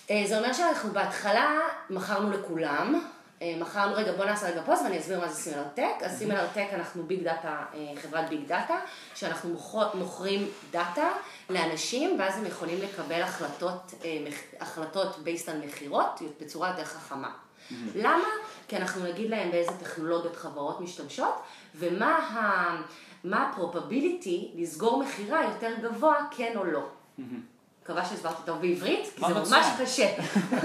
אה, 0.09 0.23
זה 0.27 0.37
אומר 0.37 0.53
שאנחנו 0.53 0.91
בהתחלה 0.91 1.59
מכרנו 1.89 2.31
לכולם, 2.31 3.07
אה, 3.41 3.55
מכרנו, 3.59 3.95
רגע 3.95 4.11
בוא 4.11 4.25
נעשה 4.25 4.49
רגע 4.51 4.61
pause 4.65 4.81
ואני 4.81 4.99
אסביר 4.99 5.19
מה 5.19 5.27
זה 5.27 5.35
SimilarTech. 5.35 5.93
אז 6.01 6.17
SimilarTech 6.17 6.67
אנחנו 6.73 7.03
big 7.03 7.23
data, 7.23 7.65
חברת 8.01 8.29
big 8.29 8.47
data, 8.47 8.79
שאנחנו 9.15 9.49
מוכר- 9.49 9.89
מוכרים 9.97 10.47
data 10.71 11.09
לאנשים 11.49 12.19
ואז 12.19 12.37
הם 12.37 12.45
יכולים 12.45 12.79
לקבל 12.81 13.21
החלטות, 13.21 13.93
אה, 14.05 14.17
החלטות 14.59 15.15
based 15.15 15.51
על 15.51 15.57
מכירות 15.65 16.19
בצורה 16.41 16.69
יותר 16.69 16.85
חכמה. 16.85 17.31
למה? 17.95 18.23
כי 18.67 18.77
אנחנו 18.77 19.03
נגיד 19.03 19.29
להם 19.29 19.51
באיזה 19.51 19.71
טכנולוגיות 19.79 20.35
חברות 20.35 20.81
משתמשות 20.81 21.35
ומה 21.75 22.15
ה- 22.17 22.81
מה 23.23 23.37
ה-probability 23.37 24.29
לסגור 24.55 25.03
מכירה 25.03 25.43
יותר 25.43 25.73
גבוה, 25.81 26.15
כן 26.37 26.53
או 26.55 26.63
לא. 26.63 26.81
מקווה 27.85 28.05
שהסברתי 28.05 28.41
טוב 28.45 28.61
בעברית, 28.61 29.09
כי 29.15 29.21
זה. 29.27 29.33
ממש 29.33 29.65
קשה. 29.81 30.07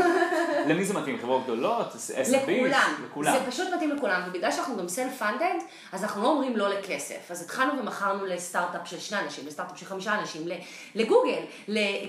למי 0.68 0.84
זה 0.84 0.94
מתאים? 0.94 1.18
חברות 1.18 1.44
גדולות? 1.44 1.92
SMBs? 1.92 2.76
לכולם. 3.08 3.32
זה 3.32 3.50
פשוט 3.50 3.68
מתאים 3.74 3.90
לכולם, 3.90 4.22
ובגלל 4.26 4.50
שאנחנו 4.50 4.76
גם 4.76 4.88
סלף 4.88 5.18
פונדד, 5.18 5.54
אז 5.92 6.02
אנחנו 6.04 6.22
לא 6.22 6.28
אומרים 6.28 6.56
לא 6.56 6.68
לכסף. 6.68 7.30
אז 7.30 7.42
התחלנו 7.42 7.78
ומכרנו 7.78 8.26
לסטארט-אפ 8.26 8.88
של 8.88 9.00
שני 9.00 9.20
אנשים, 9.20 9.46
לסטארט-אפ 9.46 9.78
של 9.78 9.86
חמישה 9.86 10.18
אנשים, 10.18 10.48
לגוגל, 10.94 11.42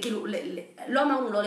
כאילו, 0.01 0.25
לא 0.87 1.01
אמרנו 1.01 1.31
לא, 1.31 1.41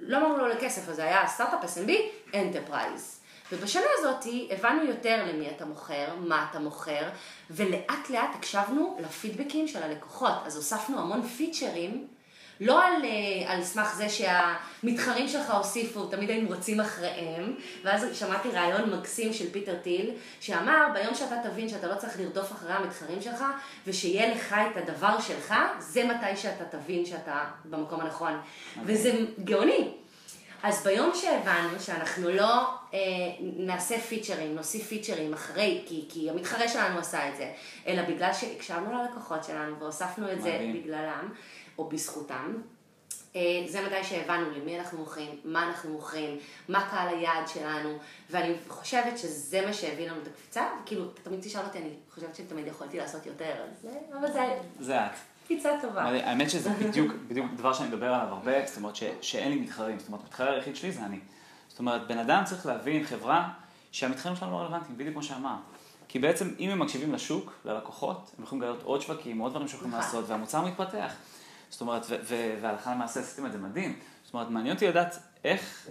לא 0.00 0.16
אמרנו 0.18 0.36
לא 0.36 0.48
לכסף, 0.48 0.88
אז 0.88 0.96
זה 0.96 1.04
היה 1.04 1.26
סטארט-אפ 1.26 1.76
SMB, 1.76 1.90
enterprise. 2.34 3.20
ובשנה 3.52 3.86
הזאת 3.98 4.26
הבנו 4.50 4.84
יותר 4.84 5.24
למי 5.28 5.50
אתה 5.50 5.64
מוכר, 5.64 6.06
מה 6.20 6.46
אתה 6.50 6.58
מוכר, 6.58 7.08
ולאט 7.50 8.10
לאט 8.10 8.34
הקשבנו 8.34 8.96
לפידבקים 9.00 9.68
של 9.68 9.82
הלקוחות. 9.82 10.32
אז 10.44 10.56
הוספנו 10.56 10.98
המון 11.00 11.22
פיצ'רים. 11.22 12.15
לא 12.60 12.84
על, 12.84 13.04
אה, 13.04 13.52
על 13.52 13.64
סמך 13.64 13.94
זה 13.94 14.06
שהמתחרים 14.08 15.28
שלך 15.28 15.50
הוסיפו, 15.50 16.06
תמיד 16.06 16.30
היינו 16.30 16.50
רצים 16.50 16.80
אחריהם, 16.80 17.54
ואז 17.84 18.06
שמעתי 18.12 18.48
רעיון 18.48 18.90
מקסים 18.94 19.32
של 19.32 19.50
פיטר 19.50 19.74
טיל, 19.82 20.10
שאמר, 20.40 20.86
ביום 20.94 21.14
שאתה 21.14 21.36
תבין 21.42 21.68
שאתה 21.68 21.86
לא 21.86 21.94
צריך 21.94 22.20
לרדוף 22.20 22.52
אחרי 22.52 22.72
המתחרים 22.72 23.22
שלך, 23.22 23.44
ושיהיה 23.86 24.34
לך 24.34 24.56
את 24.72 24.76
הדבר 24.76 25.20
שלך, 25.20 25.54
זה 25.78 26.04
מתי 26.04 26.36
שאתה 26.36 26.64
תבין 26.64 27.06
שאתה 27.06 27.44
במקום 27.64 28.00
הנכון. 28.00 28.40
וזה 28.84 29.12
גאוני. 29.44 29.88
אז 30.62 30.84
ביום 30.84 31.10
שהבנו 31.14 31.80
שאנחנו 31.80 32.30
לא 32.30 32.66
אה, 32.94 32.98
נעשה 33.40 33.98
פיצ'רים, 33.98 34.54
נוסיף 34.54 34.86
פיצ'רים 34.86 35.32
אחרי, 35.32 35.82
כי, 35.86 36.04
כי 36.08 36.30
המתחרה 36.30 36.68
שלנו 36.68 36.98
עשה 36.98 37.28
את 37.28 37.36
זה, 37.36 37.52
אלא 37.86 38.02
בגלל 38.02 38.32
שהקשבנו 38.32 39.02
ללקוחות 39.02 39.44
שלנו 39.44 39.78
והוספנו 39.78 40.32
את 40.32 40.38
מדהים. 40.38 40.72
זה 40.72 40.78
בגללם, 40.78 41.28
או 41.78 41.88
בזכותם, 41.88 42.52
אה, 43.36 43.64
זה 43.68 43.86
מתי 43.86 44.04
שהבנו 44.04 44.50
למי 44.50 44.78
אנחנו 44.78 44.98
מוכרים, 44.98 45.30
מה 45.44 45.68
אנחנו 45.68 45.92
מוכרים, 45.92 46.38
מה 46.68 46.88
קהל 46.90 47.08
היעד 47.08 47.48
שלנו, 47.48 47.98
ואני 48.30 48.54
חושבת 48.68 49.18
שזה 49.18 49.66
מה 49.66 49.72
שהביא 49.72 50.10
לנו 50.10 50.22
את 50.22 50.26
הקפיצה, 50.26 50.68
וכאילו, 50.82 51.04
אתה 51.14 51.20
תמיד 51.22 51.40
תשאל 51.40 51.62
אותי, 51.64 51.78
אני 51.78 51.90
חושבת 52.14 52.34
שתמיד 52.34 52.66
יכולתי 52.66 52.98
לעשות 52.98 53.26
יותר, 53.26 53.52
אז, 53.70 53.86
אה, 53.86 54.18
אבל 54.18 54.32
זה 54.32 54.58
זה 54.80 55.06
את. 55.06 55.10
קפיצה 55.44 55.70
טובה. 55.82 56.02
האמת 56.02 56.50
שזה 56.50 56.70
בדיוק, 56.70 57.12
בדיוק 57.28 57.46
דבר 57.56 57.72
שאני 57.72 57.88
מדבר 57.88 58.06
עליו 58.06 58.28
הרבה, 58.28 58.66
זאת 58.66 58.76
אומרת 58.76 58.96
ש, 58.96 59.02
שאין 59.20 59.52
לי 59.52 59.56
מתחרים, 59.60 59.98
זאת 59.98 60.08
אומרת, 60.08 60.20
המתחרה 60.22 60.54
היחיד 60.54 60.76
שלי 60.76 60.92
זה 60.92 61.00
אני. 61.00 61.18
זאת 61.68 61.78
אומרת, 61.78 62.06
בן 62.06 62.18
אדם 62.18 62.42
צריך 62.44 62.66
להבין 62.66 63.04
חברה 63.04 63.48
שהמתחרים 63.92 64.36
שלנו 64.36 64.52
לא 64.52 64.56
רלוונטיים, 64.56 64.98
בדיוק 64.98 65.12
כמו 65.12 65.22
שאמרת. 65.22 65.58
כי 66.08 66.18
בעצם 66.18 66.50
אם 66.58 66.70
הם 66.70 66.78
מקשיבים 66.78 67.12
לשוק, 67.12 67.52
ללקוחות, 67.64 68.30
הם 68.38 68.44
יכולים 68.44 68.62
לגלות 68.62 68.82
עוד 68.82 69.02
שווקים, 69.02 69.38
עוד 69.38 69.52
דברים 69.52 69.68
שיכולים 69.68 69.94
נכון. 69.94 70.04
לעשות, 70.04 70.24
והמוצר 70.28 70.64
מתפתח. 70.64 71.12
זאת 71.70 71.80
אומרת, 71.80 72.02
והלכה 72.60 72.94
למעשה 72.94 73.20
עשיתם 73.20 73.46
את 73.46 73.52
זה 73.52 73.58
מדהים. 73.58 73.98
זאת 74.24 74.34
אומרת, 74.34 74.50
מעניין 74.50 74.74
אותי 74.74 74.88
לדעת 74.88 75.18
איך, 75.44 75.88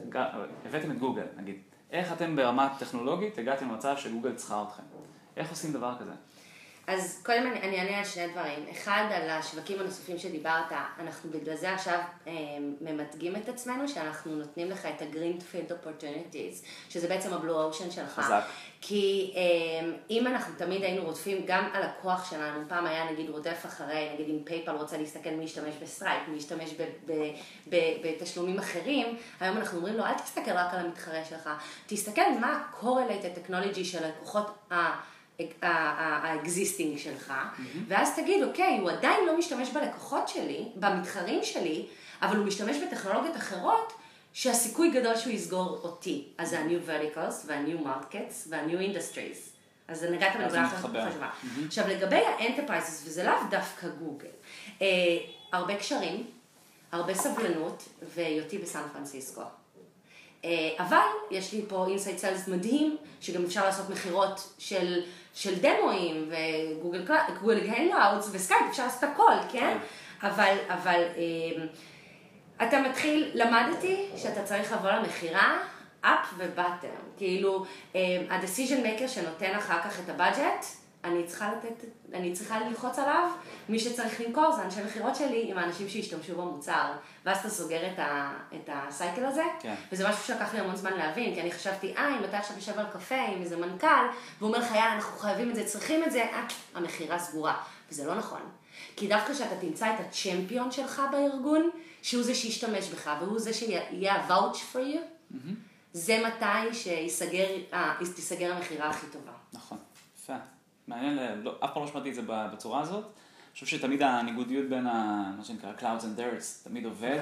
הבאתם 0.65 0.91
את 0.91 0.99
גוגל, 0.99 1.25
נגיד, 1.37 1.55
איך 1.91 2.13
אתם 2.13 2.35
ברמה 2.35 2.75
טכנולוגית 2.79 3.37
הגעתם 3.37 3.69
למצב 3.69 3.97
שגוגל 3.97 4.35
צריכה 4.35 4.63
אתכם. 4.67 4.83
איך 5.37 5.49
עושים 5.49 5.73
דבר 5.73 5.95
כזה? 5.99 6.11
אז 6.87 7.21
קודם 7.25 7.47
אני, 7.47 7.61
אני 7.61 7.79
אענה 7.79 7.97
על 7.97 8.05
שני 8.05 8.27
דברים. 8.27 8.65
אחד, 8.71 9.03
על 9.11 9.29
השווקים 9.29 9.79
הנוספים 9.79 10.17
שדיברת, 10.17 10.71
אנחנו 10.99 11.29
בגלל 11.29 11.55
זה 11.55 11.73
עכשיו 11.73 11.99
אה, 12.27 12.33
ממתגים 12.81 13.35
את 13.35 13.49
עצמנו, 13.49 13.87
שאנחנו 13.87 14.35
נותנים 14.35 14.71
לך 14.71 14.85
את 14.85 15.01
ה-Greenfield 15.01 15.71
Opportunities, 15.71 16.65
שזה 16.89 17.07
בעצם 17.07 17.33
ה-Blue 17.33 17.73
Ocean 17.73 17.91
שלך. 17.91 18.09
חזק. 18.09 18.43
כי 18.81 19.33
אה, 19.35 19.41
אם 20.09 20.27
אנחנו 20.27 20.53
תמיד 20.57 20.83
היינו 20.83 21.05
רודפים 21.05 21.43
גם 21.47 21.69
על 21.73 21.83
הכוח 21.83 22.31
שלנו, 22.31 22.59
פעם 22.67 22.85
היה 22.85 23.11
נגיד 23.11 23.29
רודף 23.29 23.65
אחרי, 23.65 24.09
נגיד 24.13 24.29
אם 24.29 24.39
PayPal 24.43 24.71
רוצה 24.71 24.97
להסתכל 24.97 25.29
מי 25.29 25.43
ישתמש 25.43 25.75
ב 25.81 25.87
Stripe, 25.87 26.27
מי 26.27 26.37
ישתמש 26.37 26.73
ב- 26.73 27.11
ב- 27.11 27.31
ב- 27.69 27.95
בתשלומים 28.03 28.59
אחרים, 28.59 29.17
היום 29.39 29.57
אנחנו 29.57 29.77
אומרים 29.77 29.97
לו, 29.97 30.05
אל 30.05 30.13
תסתכל 30.13 30.51
רק 30.51 30.73
על 30.73 30.79
המתחרה 30.79 31.25
שלך, 31.25 31.49
תסתכל 31.87 32.21
מה 32.41 32.47
ה-correlated 32.47 33.49
technology 33.49 33.83
של 33.83 34.03
הלקוחות 34.03 34.71
ה... 34.71 34.75
ה 35.61 35.76
existing 35.76 36.97
שלך, 36.97 37.33
ואז 37.87 38.15
תגיד, 38.15 38.43
אוקיי, 38.43 38.77
הוא 38.79 38.89
עדיין 38.89 39.25
לא 39.25 39.37
משתמש 39.37 39.69
בלקוחות 39.69 40.27
שלי, 40.27 40.65
במתחרים 40.75 41.43
שלי, 41.43 41.85
אבל 42.21 42.37
הוא 42.37 42.45
משתמש 42.45 42.77
בטכנולוגיות 42.77 43.35
אחרות, 43.35 43.93
שהסיכוי 44.33 44.91
גדול 44.91 45.15
שהוא 45.15 45.33
יסגור 45.33 45.79
אותי. 45.83 46.27
אז 46.37 46.49
זה 46.49 46.59
ה-new 46.59 46.89
verticals, 46.89 47.47
וה-new 47.47 47.85
markets, 47.85 48.47
וה-new 48.49 48.95
industries. 48.95 49.55
אז 49.87 50.03
נגעת 50.03 50.35
אז 50.35 50.41
בנקודה 50.41 50.49
זה 50.49 50.61
מתחבר. 50.61 51.09
חשובה. 51.09 51.29
עכשיו, 51.65 51.87
לגבי 51.87 52.15
ה-enterprises, 52.15 53.05
וזה 53.05 53.23
לאו 53.23 53.33
דווקא 53.49 53.87
גוגל, 53.87 54.27
אה, 54.81 54.87
הרבה 55.51 55.75
קשרים, 55.75 56.23
הרבה 56.91 57.13
סבלנות, 57.13 57.83
והיותי 58.15 58.57
בסן 58.57 58.81
פרנסיסקו. 58.93 59.41
אה, 60.45 60.85
אבל 60.85 60.97
יש 61.31 61.53
לי 61.53 61.61
פה 61.67 61.87
inside 61.87 62.17
sales 62.17 62.47
מדהים, 62.47 62.97
שגם 63.21 63.43
אפשר 63.43 63.65
לעשות 63.65 63.89
מכירות 63.89 64.53
של, 64.57 65.01
של 65.33 65.55
דמואים 65.59 66.29
וגוגל 66.29 67.05
Google 67.41 67.59
Hangouts 67.69 68.29
וסקייפ, 68.31 68.61
אפשר 68.69 68.83
לעשות 68.83 69.03
הכל, 69.03 69.33
כן? 69.51 69.77
אבל, 70.23 70.57
אבל 70.67 71.03
אה, 71.17 71.65
אתה 72.67 72.81
מתחיל, 72.81 73.31
למדתי 73.33 74.05
שאתה 74.17 74.43
צריך 74.43 74.71
לבוא 74.71 74.91
למכירה 74.91 75.57
up 76.03 76.25
ו 76.37 76.43
bottom, 76.44 76.87
כאילו 77.17 77.65
ה-decision 78.29 78.85
maker 78.85 79.07
שנותן 79.07 79.51
אחר 79.57 79.81
כך 79.81 79.99
את 79.99 80.09
ה 80.09 80.16
budget, 80.16 80.65
אני 81.05 81.23
צריכה 81.23 81.51
לתת, 81.53 81.85
אני 82.13 82.33
צריכה 82.33 82.59
ללחוץ 82.59 82.99
עליו, 82.99 83.29
מי 83.69 83.79
שצריך 83.79 84.21
למכור 84.21 84.51
זה 84.51 84.61
אנשי 84.61 84.83
מכירות 84.83 85.15
שלי 85.15 85.51
עם 85.51 85.57
האנשים 85.57 85.89
שהשתמשו 85.89 86.35
במוצר, 86.35 86.91
ואז 87.25 87.37
אתה 87.37 87.49
סוגר 87.49 87.87
את, 87.93 87.99
ה, 87.99 88.33
את 88.53 88.69
הסייקל 88.73 89.25
הזה, 89.25 89.43
כן. 89.59 89.75
וזה 89.91 90.09
משהו 90.09 90.23
שלקח 90.23 90.53
לי 90.53 90.59
המון 90.59 90.75
זמן 90.75 90.93
להבין, 90.93 91.35
כי 91.35 91.41
אני 91.41 91.51
חשבתי, 91.51 91.93
אה, 91.97 92.19
אם 92.19 92.23
אתה 92.23 92.37
עכשיו 92.37 92.55
יושב 92.55 92.79
על 92.79 92.85
קפה 92.93 93.15
עם 93.15 93.41
איזה 93.41 93.57
מנכ"ל, 93.57 94.05
והוא 94.39 94.47
אומר 94.47 94.59
לך, 94.59 94.71
יאללה, 94.71 94.93
אנחנו 94.93 95.19
חייבים 95.19 95.49
את 95.49 95.55
זה, 95.55 95.65
צריכים 95.65 96.03
את 96.03 96.11
זה, 96.11 96.23
אה, 96.23 96.47
המכירה 96.75 97.19
סגורה, 97.19 97.57
וזה 97.89 98.05
לא 98.05 98.15
נכון. 98.15 98.41
כי 98.95 99.07
דווקא 99.07 99.33
כשאתה 99.33 99.55
תמצא 99.55 99.95
את 99.95 99.99
הצ'מפיון 99.99 100.71
שלך 100.71 101.01
בארגון, 101.11 101.69
שהוא 102.01 102.23
זה 102.23 102.35
שישתמש 102.35 102.89
בך, 102.89 103.11
והוא 103.19 103.39
זה 103.39 103.53
שיהיה 103.53 104.15
ה-vouch 104.15 104.75
for 104.75 104.77
you, 104.77 105.35
זה 105.93 106.23
מתי 106.27 106.73
שיסגר, 106.73 107.47
אה, 107.73 107.93
המכירה 108.39 108.89
הכי 108.89 109.07
טובה. 109.07 109.31
נכון. 109.53 109.77
מעניין, 110.87 111.41
לא, 111.41 111.55
אף 111.65 111.73
פעם 111.73 111.83
לא 111.83 111.87
שמעתי 111.87 112.09
את 112.09 112.15
זה 112.15 112.21
בצורה 112.25 112.81
הזאת. 112.81 113.03
אני 113.03 113.53
חושב 113.53 113.65
שתמיד 113.65 114.01
הניגודיות 114.01 114.69
בין 114.69 114.87
ה, 114.87 115.31
מה 115.37 115.43
שנקרא 115.43 115.71
Clouds 115.79 116.01
and 116.01 116.19
Dirts 116.19 116.63
תמיד 116.63 116.85
עובד. 116.85 117.19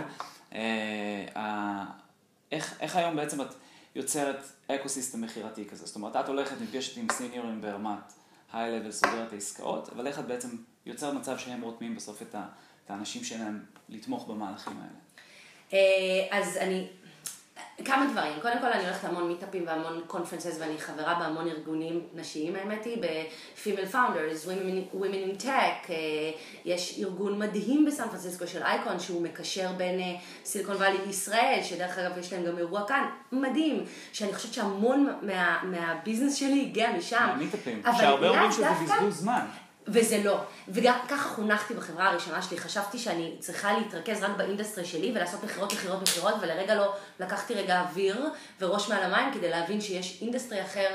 אה, 0.53 1.85
איך, 2.51 2.77
איך 2.79 2.95
היום 2.95 3.15
בעצם 3.15 3.41
את 3.41 3.53
יוצרת 3.95 4.43
ecosystem 4.67 5.21
מכירתי 5.21 5.65
כזה? 5.65 5.85
זאת 5.85 5.95
אומרת, 5.95 6.15
את 6.15 6.27
הולכת, 6.27 6.61
נפגשת 6.61 6.97
עם 6.97 7.07
סיניורים 7.11 7.61
ברמת 7.61 8.13
high 8.53 8.68
level, 8.68 8.91
סוגרת 8.91 9.33
העסקאות, 9.33 9.89
אבל 9.89 10.07
איך 10.07 10.19
את 10.19 10.25
בעצם 10.25 10.47
יוצרת 10.85 11.13
מצב 11.13 11.37
שהם 11.37 11.61
רותמים 11.61 11.95
בסוף 11.95 12.21
את, 12.21 12.35
ה, 12.35 12.45
את 12.85 12.91
האנשים 12.91 13.23
שלהם 13.23 13.63
לתמוך 13.89 14.27
במהלכים 14.27 14.73
האלה? 14.77 14.99
אה, 15.73 16.37
אז 16.39 16.57
אני, 16.57 16.87
כמה 17.85 18.05
דברים. 18.11 18.33
קודם 18.41 18.59
כל, 18.61 18.67
אני 18.67 18.83
הולכת 18.83 19.03
להמון 19.03 19.27
מיטאפים 19.27 19.63
והמון 19.67 20.01
conferences, 20.07 20.57
ואני 20.59 20.77
חברה 20.77 21.15
בהמון 21.15 21.47
ארגונים 21.47 22.01
נשיים, 22.13 22.55
האמת 22.55 22.85
היא, 22.85 22.97
ב-Female 23.01 23.93
Founders, 23.93 24.47
Women, 24.47 24.95
Women 24.95 25.41
in 25.41 25.43
Tech, 25.43 25.89
אה, 25.89 25.95
יש 26.65 26.99
ארגון 26.99 27.39
מדהים 27.39 27.85
בסן 27.85 28.09
פרנסיסקו 28.09 28.47
של 28.47 28.63
אייקון, 28.63 28.99
שהוא 28.99 29.21
מקשר 29.21 29.71
בין 29.77 29.99
אה, 29.99 30.15
סיליקון 30.45 30.75
וואלי 30.75 30.97
לישראל, 31.05 31.59
שדרך 31.63 31.97
אגב 31.97 32.17
יש 32.17 32.33
להם 32.33 32.45
גם 32.45 32.57
אירוע 32.57 32.87
כאן, 32.87 33.03
מדהים, 33.31 33.85
שאני 34.13 34.33
חושבת 34.33 34.53
שהמון 34.53 35.13
מה, 35.21 35.63
מה 35.63 35.78
business 35.78 36.35
שלי 36.35 36.61
הגיע 36.61 36.91
משם. 36.97 37.27
מהמיטאפים, 37.27 37.81
שהרבה 37.97 38.29
אומרים 38.29 38.51
שזה 38.51 38.65
בזבוז 38.83 39.19
זמן. 39.19 39.45
וזה 39.87 40.23
לא. 40.23 40.43
וגם 40.67 40.99
ככה 41.09 41.29
חונכתי 41.29 41.73
בחברה 41.73 42.09
הראשונה 42.09 42.41
שלי, 42.41 42.57
חשבתי 42.57 42.99
שאני 42.99 43.35
צריכה 43.39 43.73
להתרכז 43.73 44.23
רק 44.23 44.31
ב 44.37 44.43
industry 44.43 44.85
שלי 44.85 45.11
ולעשות 45.15 45.43
מכירות, 45.43 45.73
מכירות, 45.73 46.01
מכירות, 46.01 46.33
ולרגע 46.41 46.75
לא 46.75 46.93
לקחתי 47.19 47.53
רגע 47.53 47.81
אוויר 47.81 48.29
וראש 48.61 48.89
מעל 48.89 49.03
המים 49.03 49.33
כדי 49.33 49.49
להבין 49.49 49.81
שיש 49.81 50.21
industry 50.21 50.61
אחר 50.61 50.89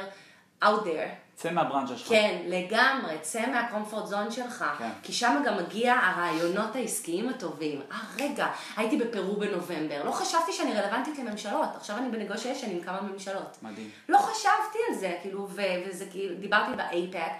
out 0.62 0.84
there. 0.84 1.27
צא 1.38 1.50
מהברנצ'ה 1.50 1.96
שלך. 1.96 2.08
כן, 2.08 2.42
לגמרי, 2.46 3.18
צא 3.22 3.46
מה 3.46 3.60
comfort 3.60 4.06
zone 4.06 4.30
שלך, 4.30 4.64
כן. 4.78 4.88
כי 5.02 5.12
שם 5.12 5.42
גם 5.46 5.56
מגיע 5.56 5.94
הרעיונות 5.94 6.76
העסקיים 6.76 7.28
הטובים. 7.28 7.80
אה, 7.92 7.96
רגע, 8.18 8.46
הייתי 8.76 8.96
בפרו 8.96 9.36
בנובמבר, 9.36 10.04
לא 10.04 10.10
חשבתי 10.10 10.52
שאני 10.52 10.72
רלוונטית 10.74 11.18
לממשלות, 11.18 11.68
עכשיו 11.76 11.96
אני 11.96 12.10
ב 12.10 12.15
negotiation 12.15 12.70
עם 12.70 12.80
כמה 12.80 13.00
ממשלות. 13.00 13.56
מדהים. 13.62 13.90
לא 14.08 14.18
חשבתי 14.18 14.78
על 14.88 14.94
זה, 14.94 15.16
כאילו, 15.22 15.48
ו- 15.50 15.62
וזה 15.86 16.04
כאילו, 16.10 16.34
דיברתי 16.34 16.72
ב 16.76 16.85
APEC, 16.85 17.30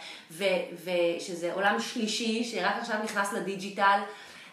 ושזה 0.84 1.52
עולם 1.52 1.80
שלישי 1.80 2.44
שרק 2.44 2.74
עכשיו 2.80 2.96
נכנס 3.04 3.32
ל 3.32 3.40
digital, 3.40 4.00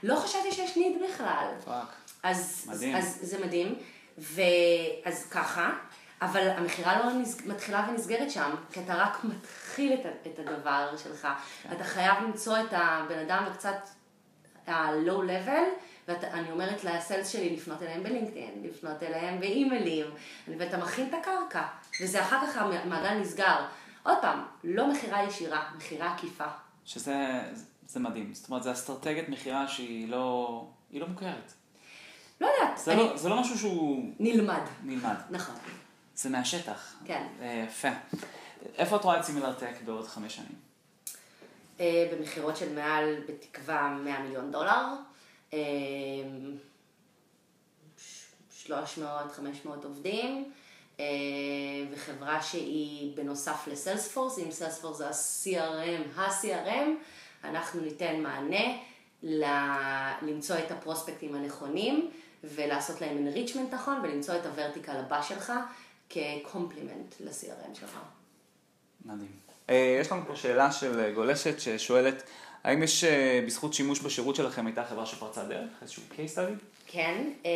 לא 0.03 0.15
חשבתי 0.15 0.51
שיש 0.51 0.77
need 0.77 0.97
בכלל. 1.09 1.47
Fuck. 1.65 1.87
אז, 2.23 2.69
מדהים. 2.73 2.95
אז 2.95 3.17
זה 3.21 3.45
מדהים, 3.45 3.75
ואז 4.17 5.25
ככה, 5.31 5.69
אבל 6.21 6.49
המכירה 6.49 6.99
לא 6.99 7.13
נס... 7.13 7.45
מתחילה 7.45 7.87
ונסגרת 7.89 8.31
שם, 8.31 8.55
כי 8.71 8.79
אתה 8.79 8.95
רק 8.95 9.23
מתחיל 9.23 9.93
את, 9.93 10.27
את 10.27 10.39
הדבר 10.39 10.97
שלך. 10.97 11.27
אתה 11.71 11.83
חייב 11.83 12.23
למצוא 12.23 12.57
את 12.59 12.73
הבן 12.73 13.19
אדם 13.19 13.43
וקצת 13.51 13.77
ה-low 14.67 15.19
level, 15.19 15.65
ואני 16.07 16.51
אומרת 16.51 16.83
ל 16.83 16.91
sales 16.91 17.29
שלי 17.29 17.55
לפנות 17.55 17.81
אליהם 17.81 18.03
בלינקדאין, 18.03 18.63
לפנות 18.63 19.03
אליהם 19.03 19.39
באימיילים, 19.39 20.05
ואתה 20.47 20.77
מכין 20.77 21.09
את 21.09 21.13
הקרקע, 21.13 21.63
וזה 22.01 22.21
אחר 22.21 22.47
כך 22.47 22.57
המעגל 22.57 23.13
נסגר. 23.13 23.65
עוד 24.03 24.17
פעם, 24.21 24.43
לא 24.63 24.91
מכירה 24.91 25.23
ישירה, 25.23 25.69
מכירה 25.77 26.13
עקיפה. 26.13 26.45
שזה 26.85 27.41
זה 27.87 27.99
מדהים, 27.99 28.33
זאת 28.33 28.49
אומרת, 28.49 28.63
זו 28.63 28.71
אסטרטגיית 28.71 29.29
מכירה 29.29 29.67
שהיא 29.67 30.09
לא, 30.09 30.67
לא 30.93 31.07
מוכרת. 31.07 31.53
לא 32.41 32.47
יודעת. 32.47 32.77
זה, 32.77 32.93
אני... 32.93 33.01
לא, 33.01 33.17
זה 33.17 33.29
לא 33.29 33.41
משהו 33.41 33.57
שהוא... 33.57 34.13
נלמד. 34.19 34.61
נלמד. 34.83 35.15
נכון. 35.29 35.55
זה 36.15 36.29
מהשטח. 36.29 36.95
כן. 37.05 37.27
אה, 37.41 37.65
יפה. 37.67 37.87
איפה 38.77 38.95
את 38.95 39.03
רואה 39.03 39.19
את 39.19 39.23
סימילר 39.23 39.53
טק 39.53 39.73
בעוד 39.85 40.07
חמש 40.07 40.35
שנים? 40.35 40.55
אה, 41.79 42.11
במכירות 42.11 42.57
של 42.57 42.75
מעל, 42.75 43.15
בתקווה, 43.27 43.97
100 44.03 44.19
מיליון 44.19 44.51
דולר. 44.51 44.85
300-500 45.51 45.53
אה, 48.71 49.25
עובדים. 49.83 50.51
וחברה 51.91 52.41
שהיא 52.41 53.17
בנוסף 53.17 53.67
ל 53.67 53.73
Salesforce, 53.73 54.39
אם 54.39 54.51
Salesforce 54.51 54.97
זה 54.97 55.07
ה-CRM, 55.07 56.19
ה-CRM, 56.19 56.89
אנחנו 57.43 57.81
ניתן 57.81 58.21
מענה 58.21 58.77
למצוא 60.21 60.55
את 60.57 60.71
הפרוספקטים 60.71 61.35
הנכונים 61.35 62.11
ולעשות 62.43 63.01
להם 63.01 63.27
enrichment 63.27 63.75
נכון 63.75 63.99
ולמצוא 64.03 64.35
את 64.35 64.45
ה 64.45 64.51
vertical 64.51 64.97
הבא 64.97 65.21
שלך 65.21 65.53
כ 66.15 66.32
complement 66.32 67.15
ל-CRM 67.19 67.79
שלך. 67.79 67.99
מדהים. 69.05 69.31
אה, 69.69 69.97
יש 70.01 70.11
לנו 70.11 70.21
פה 70.27 70.35
שאלה 70.35 70.71
של 70.71 71.13
גולשת 71.15 71.59
ששואלת, 71.59 72.23
האם 72.65 72.83
יש 72.83 73.03
אה, 73.03 73.39
בזכות 73.45 73.73
שימוש 73.73 73.99
בשירות 73.99 74.35
שלכם 74.35 74.65
הייתה 74.65 74.85
חברה 74.85 75.05
שפרצה 75.05 75.43
דרך, 75.43 75.69
איזשהו 75.81 76.03
case 76.11 76.37
study? 76.37 76.63
כן, 76.87 77.21
אמ, 77.45 77.49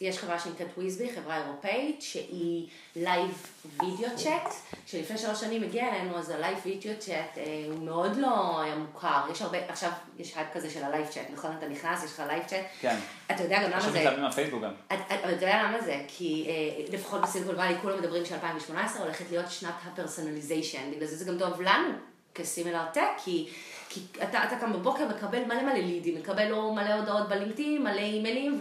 יש 0.00 0.18
חברה 0.18 0.38
שנקראת 0.38 0.68
וויזבי, 0.76 1.08
חברה 1.14 1.44
אירופאית, 1.44 2.02
שהיא 2.02 2.66
live 2.96 3.46
video 3.80 4.16
chat, 4.16 4.54
שלפני 4.86 5.18
שלוש 5.18 5.40
שנים 5.40 5.62
הגיע 5.62 5.88
אלינו, 5.88 6.18
אז 6.18 6.30
ה 6.30 6.36
live 6.36 6.58
video 6.64 6.92
chat 6.98 7.38
הוא 7.70 7.84
מאוד 7.84 8.16
לא 8.16 8.60
היה 8.60 8.76
מוכר, 8.76 9.20
יש 9.30 9.42
הרבה, 9.42 9.58
עכשיו 9.68 9.90
יש 10.18 10.36
הייפ 10.36 10.48
כזה 10.52 10.70
של 10.70 10.84
ה 10.84 10.88
live 10.88 11.06
chat, 11.06 11.26
נכון? 11.32 11.50
אתה 11.58 11.68
נכנס, 11.68 12.04
יש 12.04 12.10
לך 12.10 12.22
live 12.26 12.42
chat. 12.46 12.64
כן. 12.80 12.96
אתה 13.30 13.42
יודע 13.42 13.62
גם 13.62 13.70
למה 13.70 13.80
זה... 13.80 13.86
עכשיו 13.86 13.92
מתלהבים 13.92 14.22
מהפייסבוק 14.22 14.62
גם. 14.62 14.72
אתה 14.86 15.30
יודע 15.30 15.62
למה 15.62 15.80
זה? 15.80 16.00
כי 16.08 16.46
אה, 16.48 16.84
לפחות 16.92 17.20
בסיליקון 17.20 17.54
וואלי 17.54 17.74
כולם 17.82 17.98
מדברים 17.98 18.24
ש-2018 18.24 18.98
הולכת 18.98 19.24
להיות 19.30 19.50
שנת 19.50 19.74
ה 19.84 19.90
personalization, 19.90 20.90
בגלל 20.96 21.06
זה 21.06 21.16
זה 21.16 21.24
גם 21.24 21.38
טוב 21.38 21.62
לנו 21.62 21.88
כ 22.34 22.84
SimilarTech, 22.92 23.08
כי... 23.24 23.48
כי 23.92 24.00
אתה, 24.22 24.44
אתה 24.44 24.56
קם 24.60 24.72
בבוקר 24.72 25.08
מקבל 25.08 25.44
מלא 25.44 25.62
מלא 25.62 25.72
לידים, 25.72 26.14
מקבל 26.14 26.48
לו 26.48 26.74
מלא 26.74 26.92
הודעות 26.94 27.28
בלינקדאין, 27.28 27.82
מלא 27.82 28.00
אימיילים 28.00 28.60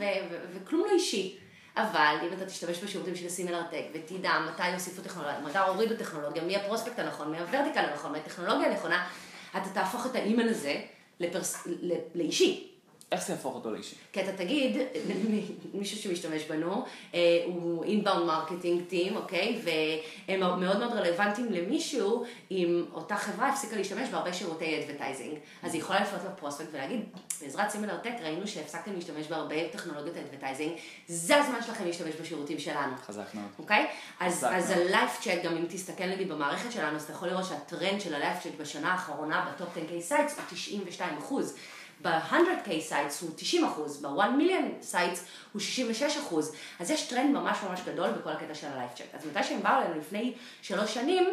וכלום 0.53 0.85
לא 0.85 0.91
אישי. 0.91 1.38
אבל 1.77 2.15
אם 2.27 2.33
אתה 2.33 2.45
תשתמש 2.45 2.83
בשירותים 2.83 3.15
של 3.15 3.29
SimilarTech 3.29 3.83
ותדע 3.93 4.31
מתי 4.39 4.69
יוסיפו 4.69 5.01
טכנולוגיה, 5.01 5.39
מתי 5.39 5.57
הורידו 5.57 5.95
טכנולוגיה, 5.95 6.43
מי 6.43 6.55
ה 6.55 6.60
prospect 6.60 7.00
הנכון, 7.00 7.31
מי 7.31 7.39
ה 7.39 7.44
vertical 7.44 7.79
הנכון, 7.79 8.11
מי 8.11 8.17
הטכנולוגיה 8.17 8.67
הנכונה, 8.67 9.07
אתה 9.51 9.69
תהפוך 9.73 10.05
את 10.05 10.15
האימייל 10.15 10.50
הזה 10.50 10.81
לפרס... 11.19 11.67
לאישי. 12.15 12.70
איך 13.11 13.25
זה 13.25 13.33
יהפוך 13.33 13.55
אותו 13.55 13.71
לאישי? 13.71 13.95
כי 14.13 14.21
אתה 14.21 14.31
תגיד, 14.31 14.77
מישהו 15.73 15.97
שמשתמש 15.97 16.43
בנו, 16.43 16.85
אה, 17.13 17.43
הוא 17.45 17.83
inbound 17.83 18.25
marketing 18.25 18.81
team, 18.88 19.15
אוקיי? 19.15 19.61
והם 19.63 20.39
מאוד 20.39 20.79
מאוד 20.79 20.93
רלוונטיים 20.93 21.51
למישהו 21.51 22.25
אם 22.51 22.85
אותה 22.93 23.15
חברה 23.15 23.49
הפסיקה 23.49 23.75
להשתמש 23.75 24.09
בהרבה 24.09 24.33
שירותי 24.33 24.79
advertising. 24.79 25.38
אז 25.63 25.73
היא 25.73 25.81
יכולה 25.81 26.01
לפנות 26.01 26.21
ל 26.33 26.37
prospect 26.37 26.67
ולהגיד, 26.71 27.01
בעזרת 27.41 27.69
SimilarTech 27.69 28.13
ראינו 28.21 28.47
שהפסקתם 28.47 28.93
להשתמש 28.93 29.27
בהרבה 29.27 29.69
טכנולוגיות 29.69 30.17
advertising, 30.17 30.71
זה 31.07 31.37
הזמן 31.37 31.59
שלכם 31.65 31.85
להשתמש 31.85 32.15
בשירותים 32.21 32.59
שלנו. 32.59 32.93
חזק 33.05 33.27
מאוד. 33.33 33.47
אוקיי? 33.59 33.87
אז, 34.19 34.45
אז 34.49 34.69
ה 34.69 34.80
live 34.80 35.21
chat, 35.21 35.43
גם 35.43 35.57
אם 35.57 35.65
תסתכל 35.69 36.07
נגיד 36.07 36.29
במערכת 36.29 36.71
שלנו, 36.71 36.95
אז 36.95 37.03
אתה 37.03 37.11
יכול 37.11 37.27
לראות 37.27 37.45
שהטרנד 37.45 38.01
של 38.01 38.13
ה 38.13 38.19
live 38.19 38.43
chat 38.43 38.53
בשנה 38.57 38.91
האחרונה 38.91 39.51
ב 39.55 39.61
top 39.61 39.77
10K 39.77 40.01
sites 40.01 40.38
הוא 40.37 40.45
92 40.49 41.17
אחוז. 41.17 41.55
ב-100K 42.01 42.79
sites 42.79 43.21
הוא 43.22 43.29
90 43.36 43.63
אחוז, 43.63 44.01
ב-1 44.01 44.29
מיליון 44.38 44.72
sites 44.81 45.25
הוא 45.53 45.60
66 45.60 46.17
אחוז. 46.17 46.55
אז 46.79 46.91
יש 46.91 47.08
טרנד 47.08 47.33
ממש 47.33 47.57
ממש 47.70 47.79
גדול 47.85 48.11
בכל 48.11 48.29
הקטע 48.29 48.55
של 48.55 48.68
ה 48.67 48.72
live 48.72 48.89
chat. 48.96 49.05
אז 49.14 49.25
מתי 49.25 49.44
שהם 49.44 49.64
באו 49.64 49.81
אלינו 49.81 50.00
לפני 50.00 50.33
שלוש 50.61 50.94
שנים, 50.94 51.27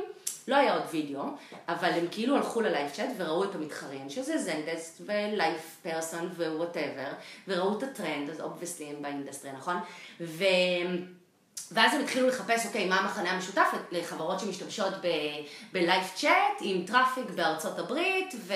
לא 0.49 0.57
היה 0.57 0.75
עוד 0.75 0.83
וידאו, 0.91 1.23
אבל 1.69 1.91
הם 1.91 2.07
כאילו 2.11 2.37
הלכו 2.37 2.61
ל 2.61 2.67
live 2.67 2.91
chat 2.91 3.09
וראו 3.17 3.45
את 3.45 3.55
המתחרים, 3.55 4.11
שזה 4.11 4.39
Zendesk 4.39 4.93
ו 4.93 5.01
LivePerson 5.07 6.27
ו 6.37 6.44
whatever, 6.44 7.13
וראו 7.49 7.79
את 7.79 7.83
הטרנד, 7.83 8.31
אז 8.31 8.41
obviously 8.41 8.87
הם 8.87 9.03
ב 9.03 9.08
industry, 9.08 9.53
נכון? 9.53 9.77
ו... 10.21 10.45
ואז 11.73 11.95
הם 11.95 12.01
התחילו 12.01 12.29
לחפש, 12.29 12.67
אוקיי, 12.67 12.89
מה 12.89 13.01
המכנה 13.01 13.31
המשותף 13.31 13.67
לחברות 13.91 14.41
שמשתמשות 14.41 14.93
ב 15.73 15.79
live 15.79 16.05
chat 16.15 16.59
עם 16.61 16.87
traffic 16.87 17.31
בארצות 17.35 17.79
הברית, 17.79 18.35
ו... 18.39 18.55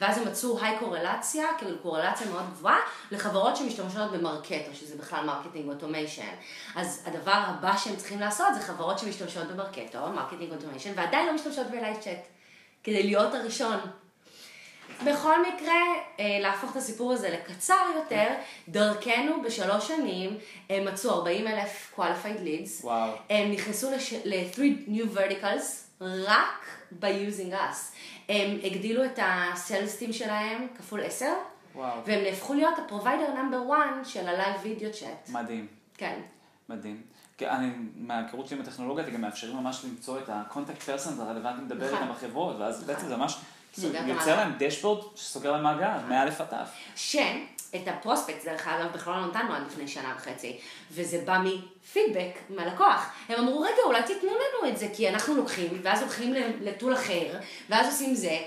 ואז 0.00 0.18
הם 0.18 0.28
מצאו 0.28 0.60
high 0.60 0.78
קורלציה, 0.78 1.46
כאילו 1.58 1.78
קורלציה 1.78 2.26
מאוד 2.26 2.44
גבוהה, 2.50 2.78
לחברות 3.10 3.56
שמשתמשות 3.56 4.12
ב 4.12 4.19
Marketo, 4.19 4.74
שזה 4.74 4.96
בכלל 4.96 5.24
marketing 5.24 5.68
automation. 5.68 6.34
אז 6.76 7.02
הדבר 7.06 7.42
הבא 7.46 7.76
שהם 7.76 7.96
צריכים 7.96 8.20
לעשות 8.20 8.46
זה 8.54 8.60
חברות 8.60 8.98
שמשתמשות 8.98 9.46
ב 9.48 9.54
Marketo, 9.54 9.98
marketing 10.14 10.52
automation, 10.52 10.92
ועדיין 10.96 11.26
לא 11.26 11.34
משתמשות 11.34 11.66
ב 11.66 11.72
live 11.72 11.96
chat, 12.00 12.26
כדי 12.84 13.02
להיות 13.02 13.34
הראשון. 13.34 13.76
בכל 15.04 15.42
מקרה, 15.42 15.74
אה, 16.20 16.38
להפוך 16.40 16.70
את 16.70 16.76
הסיפור 16.76 17.12
הזה 17.12 17.30
לקצר 17.30 17.86
יותר, 17.94 18.26
דרכנו 18.68 19.42
בשלוש 19.42 19.88
שנים 19.88 20.38
הם 20.70 20.84
מצאו 20.84 21.10
40 21.10 21.46
אלף 21.46 21.92
qualified 21.96 22.40
leads. 22.44 22.84
וואו. 22.84 23.12
הם 23.30 23.50
נכנסו 23.50 23.90
ל-3 23.90 24.58
new 24.88 25.16
verticals 25.18 26.02
רק 26.02 26.66
by 27.00 27.15
using 27.15 27.52
us. 27.52 27.96
הם 28.28 28.58
הגדילו 28.64 29.04
את 29.04 29.18
ה 29.22 29.31
sales 29.31 29.76
team 29.76 30.12
שלהם 30.12 30.66
כפול 30.78 31.00
10. 31.04 31.26
וואו. 31.74 31.98
והם 32.06 32.22
נהפכו 32.22 32.54
להיות 32.54 32.74
ה 32.78 32.84
provider 32.84 33.34
number 33.34 33.62
1 33.74 34.06
של 34.06 34.28
ה 34.28 34.34
live 34.34 34.56
video 34.62 34.92
chat. 34.92 35.28
מדהים. 35.28 35.66
כן. 35.96 36.20
מדהים. 36.68 37.02
אני, 37.42 37.70
מההיכרות 37.96 38.46
שלי 38.46 38.56
עם 38.56 38.62
הטכנולוגיה, 38.62 39.04
אתם 39.04 39.12
גם 39.12 39.20
מאפשרים 39.20 39.56
ממש 39.56 39.84
למצוא 39.84 40.18
את 40.18 40.28
ה-contact 40.28 40.88
person 40.88 41.22
הרלוונטי 41.22 41.62
לדבר 41.62 41.86
נכון. 41.86 41.98
איתם 41.98 42.12
בחברות, 42.12 42.56
ואז. 42.58 42.84
בעצם 42.84 43.08
זה 43.08 43.16
ממש 43.16 43.38
סוגר 43.74 44.00
את 44.00 44.06
יוצר. 44.06 44.36
להם 44.36 44.52
דשבורד 44.58 45.04
שסוגר 45.16 45.52
להם 45.52 45.62
מעגל, 45.62 45.98
מאלף 46.08 46.40
עד 46.40 46.46
תף. 46.46 46.70
שאת 46.96 47.88
הפרוספקט, 47.88 48.44
דרך 48.44 48.68
אגב, 48.68 48.92
בכלל 48.92 49.20
לא 49.20 49.26
נתנו 49.26 49.54
עד 49.54 49.62
לפני 49.66 49.88
שנה 49.88 50.14
וחצי, 50.16 50.58
וזה 50.92 51.22
בא 51.24 51.38
מפידבק 51.38 52.38
מהלקוח. 52.50 53.12
הם 53.28 53.38
אמרו, 53.38 53.60
רגע, 53.60 53.82
אולי 53.86 54.02
תיתנו 54.02 54.30
לנו 54.30 54.72
את 54.72 54.78
זה, 54.78 54.88
כי 54.94 55.08
אנחנו 55.08 55.34
לוקחים, 55.34 55.80
ואז 55.82 56.02
הולכים 56.02 56.34
לטול 56.60 56.94
אחר, 56.94 57.38
ואז 57.68 57.86
עושים 57.86 58.14
זה. 58.14 58.38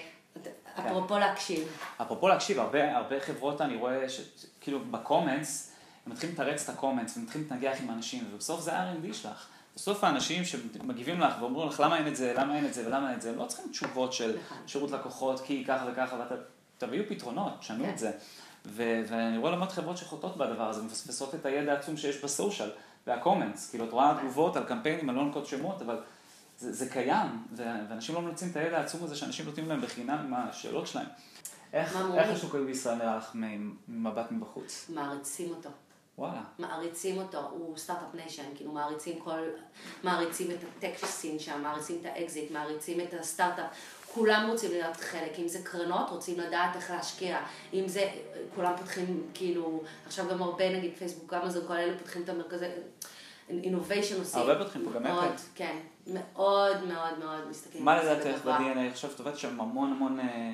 אפרופו 0.79 1.17
להקשיב. 1.19 1.77
אפרופו 2.01 2.27
להקשיב, 2.27 2.59
הרבה, 2.59 2.97
הרבה 2.97 3.19
חברות 3.19 3.61
אני 3.61 3.75
רואה 3.75 4.05
שכאילו 4.09 4.79
בקומנטס, 4.91 5.71
הם 6.05 6.11
מתחילים 6.11 6.35
לתרץ 6.35 6.69
את 6.69 6.75
הקומנטס 6.75 7.17
ומתחילים 7.17 7.47
להתנגח 7.49 7.77
עם 7.83 7.89
אנשים, 7.89 8.23
ובסוף 8.33 8.61
זה 8.61 8.73
ה-R&D 8.73 9.13
שלך. 9.13 9.47
בסוף 9.75 10.03
האנשים 10.03 10.45
שמגיבים 10.45 11.19
לך 11.19 11.33
ואומרים 11.39 11.67
לך 11.67 11.79
למה 11.79 11.97
אין 11.97 12.07
את 12.07 12.15
זה, 12.15 12.33
למה 12.37 12.57
אין 12.57 12.65
את 12.65 12.73
זה 12.73 12.87
ולמה 12.87 13.09
אין 13.09 13.17
את 13.17 13.21
זה, 13.21 13.35
לא 13.35 13.45
צריכים 13.45 13.71
תשובות 13.71 14.13
של 14.13 14.37
נכון. 14.45 14.57
שירות 14.67 14.91
לקוחות, 14.91 15.39
כי 15.39 15.65
ככה 15.67 15.85
וככה, 15.91 16.25
ותביאו 16.77 17.03
פתרונות, 17.09 17.53
תשנו 17.59 17.83
כן. 17.83 17.89
את 17.89 17.97
זה. 17.99 18.11
ו- 18.65 19.03
ואני 19.07 19.37
רואה 19.37 19.51
למות 19.51 19.71
חברות 19.71 19.97
שחוטאות 19.97 20.37
בדבר 20.37 20.69
הזה, 20.69 20.83
מפספסות 20.83 21.35
את 21.35 21.45
הידע 21.45 21.71
העצום 21.71 21.97
שיש 21.97 22.23
בסושיאל 22.23 22.69
והקומנטס, 23.07 23.69
כאילו 23.69 23.85
את 23.85 23.91
רואה 23.91 24.17
תגובות 24.19 24.55
על 24.55 24.63
קמפיינים, 24.63 25.09
אני 25.09 25.17
לא 25.17 25.25
נקוט 25.25 25.45
שמות, 25.45 25.81
אבל 25.81 25.99
זה, 26.57 26.73
זה 26.73 26.89
קיים, 26.89 27.43
ואנשים 27.55 28.15
לא 28.15 28.21
מנצלים 28.21 28.51
את 28.51 28.55
הידע 28.55 28.77
העצום 28.77 29.03
הזה 29.03 29.15
שאנשים 29.15 29.45
נותנים 29.45 29.69
להם 29.69 29.81
בחינם 29.81 30.17
עם 30.17 30.33
השאלות 30.33 30.87
שלהם. 30.87 31.07
איך, 31.73 31.97
איך? 32.13 32.29
השוק 32.29 32.55
בישראל 32.55 32.95
נראה 32.95 33.17
לך 33.17 33.31
ממבט 33.87 34.31
מבחוץ? 34.31 34.89
מעריצים 34.93 35.49
אותו. 35.49 35.69
וואלה. 36.17 36.41
מעריצים 36.59 37.17
אותו, 37.17 37.39
הוא 37.51 37.77
start-up 37.77 38.15
nation, 38.15 38.43
כאילו 38.55 38.71
מעריצים 38.71 39.19
כל, 39.19 39.39
מעריצים 40.03 40.51
את 40.51 40.57
ה 40.77 40.83
tech 40.83 41.05
scene 41.05 41.39
שם, 41.39 41.61
מעריצים 41.63 41.97
את 42.01 42.05
האקזיט, 42.05 42.51
מעריצים 42.51 43.01
את 43.01 43.13
הסטארט-אפ, 43.19 43.65
כולם 44.13 44.47
רוצים 44.49 44.71
להיות 44.71 44.97
חלק, 44.97 45.39
אם 45.39 45.47
זה 45.47 45.59
קרנות, 45.63 46.09
רוצים 46.09 46.39
לדעת 46.39 46.75
איך 46.75 46.91
להשקיע, 46.91 47.39
אם 47.73 47.87
זה, 47.87 48.09
כולם 48.55 48.73
פותחים, 48.77 49.23
כאילו, 49.33 49.83
עכשיו 50.05 50.25
גם 50.29 50.41
הרבה, 50.41 50.77
נגיד 50.77 50.91
פייסבוק, 50.97 51.33
אמזון, 51.33 51.67
כל 51.67 51.73
אלה 51.73 51.97
פותחים 51.97 52.23
את 52.23 52.29
המרכזי 52.29 52.65
innovation 53.49 54.19
עושים. 54.19 54.39
הרבה 54.39 54.63
פותחים 54.63 54.85
פה, 54.85 54.91
גם 54.91 55.03
מאוד. 55.03 55.33
כן, 55.55 55.77
מאוד 56.07 56.83
מאוד 56.83 57.19
מאוד 57.19 57.47
מסתכלים. 57.49 57.85
מה 57.85 58.03
לדעתך. 58.03 58.45
ב-DNA? 58.45 58.91
עכשיו 58.91 59.11
את 59.11 59.19
עובדת 59.19 59.37
שם 59.37 59.61
המון 59.61 59.91
המון 59.91 60.19
אה, 60.19 60.51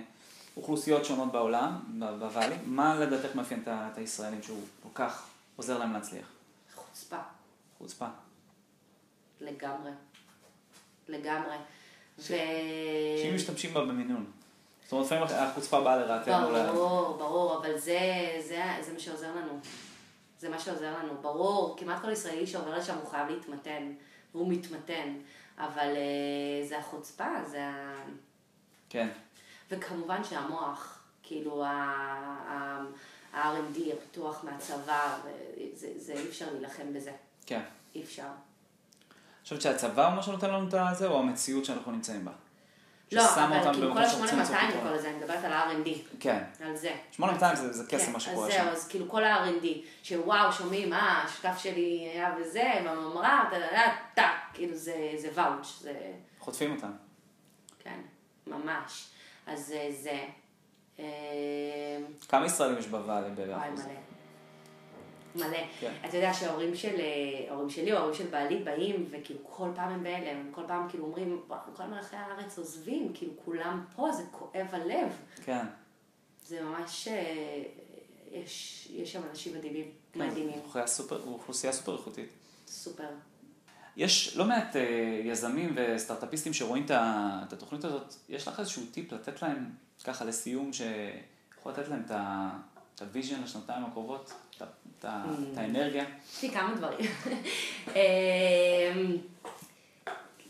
אוכלוסיות 0.58 1.06
שונות 1.06 1.32
בעולם, 1.32 1.80
בוואלי. 2.20 2.56
מה 2.66 2.96
לדעתך 2.96 3.36
מאפיין 3.36 3.64
את 3.68 3.98
הישראלים 3.98 4.44
שהוא 4.44 4.62
כל 4.84 4.90
כך 4.94 5.28
עוזר 5.58 5.78
להם 5.78 5.94
להצליח? 5.94 6.28
חוצפה, 6.76 7.18
חוצפה. 7.78 8.06
לגמרי. 9.42 9.92
לגמרי. 11.08 11.56
ו... 12.20 12.24
שאם 12.24 13.36
משתמשים 13.36 13.74
בה 13.74 13.82
במינון. 13.86 14.32
זאת 14.84 14.92
אומרת, 14.92 15.06
לפעמים 15.06 15.24
החוצפה 15.50 15.82
באה 15.82 15.96
לרעתנו. 15.98 16.52
ל- 16.52 16.66
ברור, 16.72 17.18
ברור, 17.18 17.58
אבל 17.58 17.78
זה, 17.78 18.00
זה, 18.48 18.64
זה 18.82 18.94
מה 18.94 19.00
שעוזר 19.00 19.36
לנו. 19.36 19.60
זה 20.40 20.50
מה 20.50 20.60
שעוזר 20.60 20.98
לנו, 21.00 21.14
ברור. 21.22 21.76
כמעט 21.80 22.02
כל 22.02 22.12
ישראלי 22.12 22.48
שעובר 22.48 22.78
לשם 22.78 22.96
הוא 22.98 23.10
חייב 23.10 23.28
להתמתן, 23.30 23.94
והוא 24.36 24.52
מתמתן. 24.54 25.14
אבל 25.58 25.94
אה, 25.96 26.68
זה 26.68 26.80
החוצפה, 26.80 27.28
זה 27.46 27.64
ה... 27.64 28.04
כן. 28.90 29.08
וכמובן 29.72 30.24
שהמוח, 30.24 31.00
כאילו 31.24 31.64
ה- 31.66 32.84
ה-R&D, 33.34 33.80
הפיתוח 33.94 34.44
מהצבא, 34.44 35.18
זה, 35.74 35.88
זה 35.98 36.14
אי 36.14 36.28
אפשר 36.30 36.46
להילחם 36.52 36.94
בזה. 36.94 37.12
כן. 37.46 37.62
אי 37.96 38.04
אפשר. 38.04 38.24
אני 38.24 39.44
חושבת 39.44 39.62
שהצבא 39.62 40.08
הוא 40.08 40.16
מה 40.16 40.24
שנותן 40.24 40.50
לנו 40.50 40.68
את 40.68 40.74
הזה, 40.74 41.08
או 41.08 41.20
המציאות 41.20 41.66
שאנחנו 41.66 41.92
נמצאים 41.92 42.26
בה? 42.26 42.32
לא, 43.12 43.36
אבל 43.36 43.74
כאילו 43.74 43.94
כל 43.94 44.08
שרוצים 44.08 44.40
למצוא 44.40 44.56
ה-8200 44.56 44.64
אני 44.64 44.72
פתרון. 44.72 44.84
קורא 44.84 44.96
לזה, 44.96 45.10
אני 45.10 45.18
מדברת 45.18 45.44
על 45.44 45.54
ה-R&D, 45.54 45.90
כן. 46.20 46.44
על 46.66 46.76
זה. 46.76 46.96
8200 47.12 47.56
זה, 47.56 47.74
זה 47.74 47.84
קסם 47.90 48.06
כן, 48.06 48.12
מה 48.12 48.20
שקורה 48.20 48.48
אז 48.48 48.54
שם. 48.54 48.64
זהו, 48.64 48.72
אז 48.72 48.88
כאילו 48.88 49.10
כל 49.10 49.24
ה-R&D, 49.24 49.66
שוואו, 50.04 50.54
שומעים, 50.54 50.94
אה, 50.94 51.24
השותף 51.24 51.58
שלי 51.58 52.10
היה 52.14 52.36
בזה, 52.40 52.74
בממרה, 52.86 53.50
טה, 53.52 53.82
טאק, 54.14 54.36
כאילו 54.54 54.76
זה, 54.76 55.14
זה 55.18 55.30
ואוץ', 55.34 55.80
זה, 55.82 55.94
חוטפים 56.40 56.76
אותם. 56.76 56.92
כן, 57.80 58.00
ממש. 58.48 59.08
אז 59.48 59.66
זה, 59.66 59.88
זה. 60.02 60.10
אה, 60.10 60.28
כמה 62.28 62.46
ישראלים 62.46 62.78
יש 62.78 62.88
בוואלי 62.88 63.28
וואי, 63.28 63.48
באחוז? 63.48 63.86
מלא. 63.86 63.94
מלא. 65.48 65.58
כן. 65.80 65.94
אתה 66.06 66.18
יודע 66.18 66.34
שההורים 66.34 66.76
של, 66.76 66.96
אה, 67.00 67.06
ההורים 67.50 67.70
שלי 67.70 67.92
או 67.92 67.98
ההורים 67.98 68.16
של 68.16 68.28
בעלי 68.28 68.60
באים, 68.64 69.06
וכאילו 69.12 69.40
כל 69.44 69.70
פעם 69.76 69.90
הם 69.92 70.04
בהלם, 70.04 70.52
כל 70.52 70.62
פעם 70.68 70.90
כאילו 70.90 71.04
אומרים, 71.06 71.42
"וואו, 71.48 71.60
כל 71.76 71.84
מלכי 71.84 72.16
הארץ 72.16 72.58
עוזבים, 72.58 73.12
כאילו 73.14 73.32
כולם 73.46 73.86
פה, 73.96 74.12
זה 74.12 74.24
כואב 74.32 74.68
הלב. 74.72 75.10
כן. 75.46 75.66
זה 76.46 76.62
ממש, 76.64 77.08
אה, 77.08 77.64
יש, 78.32 78.88
יש 78.92 79.14
שם 79.14 79.22
אנשים 79.30 79.58
מדהימים, 79.58 79.92
כן. 80.14 80.28
מדהימים, 80.28 80.60
אוכלוסייה 81.28 81.74
סופר- 81.74 81.96
איכותית. 81.98 82.30
סופר. 82.68 83.08
יש 83.98 84.38
לא 84.38 84.46
מעט 84.46 84.76
אה, 84.76 84.82
יזמים 85.24 85.76
וסטארט-אפיסטים 85.76 86.54
שרואים 86.54 86.86
את 86.92 87.54
התוכנית 87.54 87.84
הזאת, 87.86 88.14
יש 88.30 88.48
לך 88.48 88.60
איזשהו 88.60 88.84
טיפ 88.92 89.12
לתת 89.12 89.42
להם, 89.42 89.70
ככה 90.04 90.26
לסיום, 90.26 90.72
שיכול 90.74 91.72
לתת 91.72 91.88
להם 91.88 92.04
את 92.96 93.02
ה 93.02 93.08
vision 93.08 93.44
לשנתיים 93.44 93.86
הקרובות, 93.86 94.34
את 94.58 94.62
ה- 95.06 95.24
את 95.54 95.58
האנרגיה? 95.58 96.06
יש 96.34 96.42
לי 96.44 96.50
כמה 96.52 96.76
דברים. 96.76 97.06
אמ, 97.96 99.18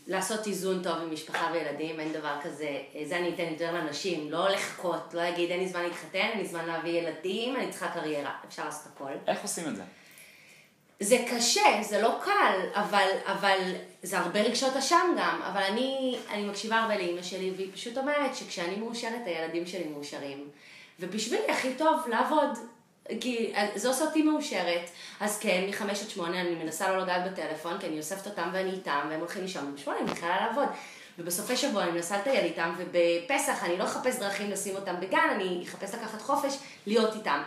לעשות 0.06 0.46
איזון 0.46 0.82
טוב 0.82 0.96
עם 0.98 1.12
משפחה 1.12 1.50
וילדים, 1.52 2.00
אין 2.00 2.12
דבר 2.12 2.36
כזה, 2.42 2.78
זה 3.04 3.18
אני 3.18 3.34
אתן 3.34 3.42
יותר 3.42 3.72
לאנשים, 3.72 4.30
לא 4.30 4.48
לחכות, 4.48 5.14
לא 5.14 5.22
להגיד 5.22 5.50
אין 5.50 5.60
לי 5.60 5.68
זמן 5.68 5.82
להתחתן, 5.82 6.18
אין 6.18 6.38
לי 6.38 6.46
זמן 6.46 6.66
להביא 6.66 6.90
ילדים, 7.02 7.56
אני 7.56 7.70
צריכה 7.70 7.88
קריירה, 7.90 8.34
אפשר 8.48 8.64
לעשות 8.64 8.92
הכל. 8.94 9.10
איך 9.26 9.42
עושים 9.42 9.68
את 9.68 9.76
זה? 9.76 9.82
זה 11.00 11.24
קשה, 11.30 11.82
זה 11.82 12.02
לא 12.02 12.18
קל, 12.24 12.60
אבל, 12.74 13.08
אבל 13.24 13.58
זה 14.02 14.18
הרבה 14.18 14.40
רגשות 14.40 14.76
אשם 14.76 15.14
גם, 15.18 15.40
אבל 15.42 15.62
אני, 15.62 16.18
אני 16.30 16.44
מקשיבה 16.44 16.78
הרבה 16.78 16.96
לאימא 16.96 17.22
שלי, 17.22 17.52
והיא 17.56 17.70
פשוט 17.74 17.98
אומרת 17.98 18.36
שכשאני 18.36 18.76
מאושרת, 18.76 19.26
הילדים 19.26 19.66
שלי 19.66 19.84
מאושרים. 19.84 20.48
ובשבילי 21.00 21.50
הכי 21.50 21.74
טוב 21.74 22.00
לעבוד, 22.08 22.58
כי 23.20 23.52
זה 23.74 23.88
עושה 23.88 24.04
אותי 24.04 24.22
מאושרת. 24.22 24.90
אז 25.20 25.38
כן, 25.38 25.64
מחמש 25.68 26.02
עד 26.02 26.10
שמונה 26.10 26.40
אני 26.40 26.54
מנסה 26.54 26.92
לא 26.92 27.02
לגעת 27.02 27.32
בטלפון, 27.32 27.78
כי 27.80 27.86
אני 27.86 27.98
אוספת 27.98 28.26
אותם 28.26 28.50
ואני 28.52 28.70
איתם, 28.70 29.06
והם 29.10 29.20
הולכים 29.20 29.42
לישון, 29.42 29.72
ובשמונה 29.72 29.98
אני 29.98 30.10
מתחילה 30.10 30.46
לעבוד. 30.46 30.68
ובסופי 31.18 31.56
שבוע 31.56 31.82
אני 31.82 31.90
מנסה 31.90 32.18
לטייל 32.18 32.44
איתם, 32.44 32.74
ובפסח 32.78 33.64
אני 33.64 33.78
לא 33.78 33.84
אחפש 33.84 34.18
דרכים 34.18 34.50
לשים 34.50 34.76
אותם 34.76 35.00
בגן, 35.00 35.28
אני 35.34 35.64
אחפש 35.68 35.94
לקחת 35.94 36.22
חופש, 36.22 36.58
להיות 36.86 37.14
איתם. 37.14 37.42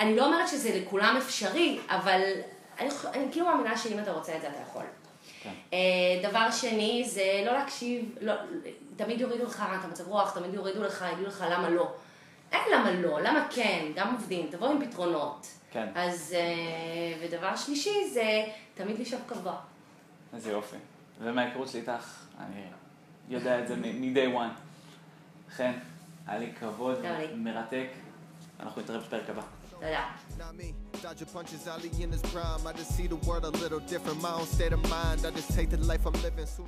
אני 0.00 0.16
לא 0.16 0.26
אומרת 0.26 0.48
שזה 0.48 0.80
לכולם 0.80 1.16
אפשרי, 1.16 1.78
אבל 1.88 2.20
אני, 2.78 2.88
אני 3.14 3.32
כאילו 3.32 3.46
מאמינה 3.46 3.76
שאם 3.76 3.98
אתה 3.98 4.12
רוצה 4.12 4.36
את 4.36 4.40
זה, 4.40 4.48
אתה 4.48 4.58
יכול. 4.62 4.84
כן. 5.42 5.52
אה, 5.72 6.28
דבר 6.30 6.50
שני, 6.50 7.04
זה 7.06 7.42
לא 7.46 7.52
להקשיב, 7.52 8.14
לא, 8.20 8.34
תמיד 8.96 9.20
יורידו 9.20 9.44
לך 9.44 9.64
את 9.80 9.84
המצב 9.84 10.08
רוח, 10.08 10.38
תמיד 10.38 10.54
יורידו 10.54 10.82
לך, 10.82 11.04
יגידו 11.12 11.28
לך 11.28 11.44
למה 11.50 11.70
לא. 11.70 11.92
אין 12.52 12.60
למה 12.74 12.90
לא, 12.92 13.20
למה 13.20 13.46
כן, 13.50 13.86
גם 13.94 14.14
עובדים, 14.14 14.46
תבואו 14.50 14.70
עם 14.70 14.86
פתרונות. 14.86 15.46
כן. 15.70 15.88
אז, 15.94 16.34
אה, 16.38 17.26
ודבר 17.26 17.56
שלישי 17.56 18.10
זה 18.12 18.44
תמיד 18.74 18.98
לשאוף 18.98 19.22
גבוה. 19.28 19.56
איזה 20.34 20.50
יופי. 20.50 20.76
ומההיכרות 21.20 21.68
שלי 21.68 21.80
איתך, 21.80 22.24
אני 22.38 22.62
יודע 23.28 23.60
את 23.60 23.68
זה 23.68 23.76
מ-day 23.76 24.36
one. 24.36 24.60
לכן, 25.48 25.72
היה 26.26 26.38
לי 26.38 26.52
כבוד. 26.60 27.04
מרתק. 27.34 27.88
אנחנו 28.60 28.82
נתראה 28.82 28.98
בפרק 29.00 29.30
הבא. 29.30 29.57
Not 30.38 30.56
me. 30.56 30.74
Dodger 31.02 31.26
punches 31.26 31.68
Ali 31.68 31.90
in 32.00 32.10
his 32.10 32.22
prime. 32.22 32.66
I 32.66 32.72
just 32.72 32.96
see 32.96 33.06
the 33.06 33.16
world 33.16 33.44
a 33.44 33.50
little 33.50 33.80
different. 33.80 34.20
My 34.20 34.32
own 34.32 34.46
state 34.46 34.72
of 34.72 34.88
mind. 34.90 35.24
I 35.24 35.30
just 35.30 35.52
take 35.54 35.70
the 35.70 35.76
life 35.78 36.04
I'm 36.06 36.12
living 36.22 36.46
soon. 36.46 36.66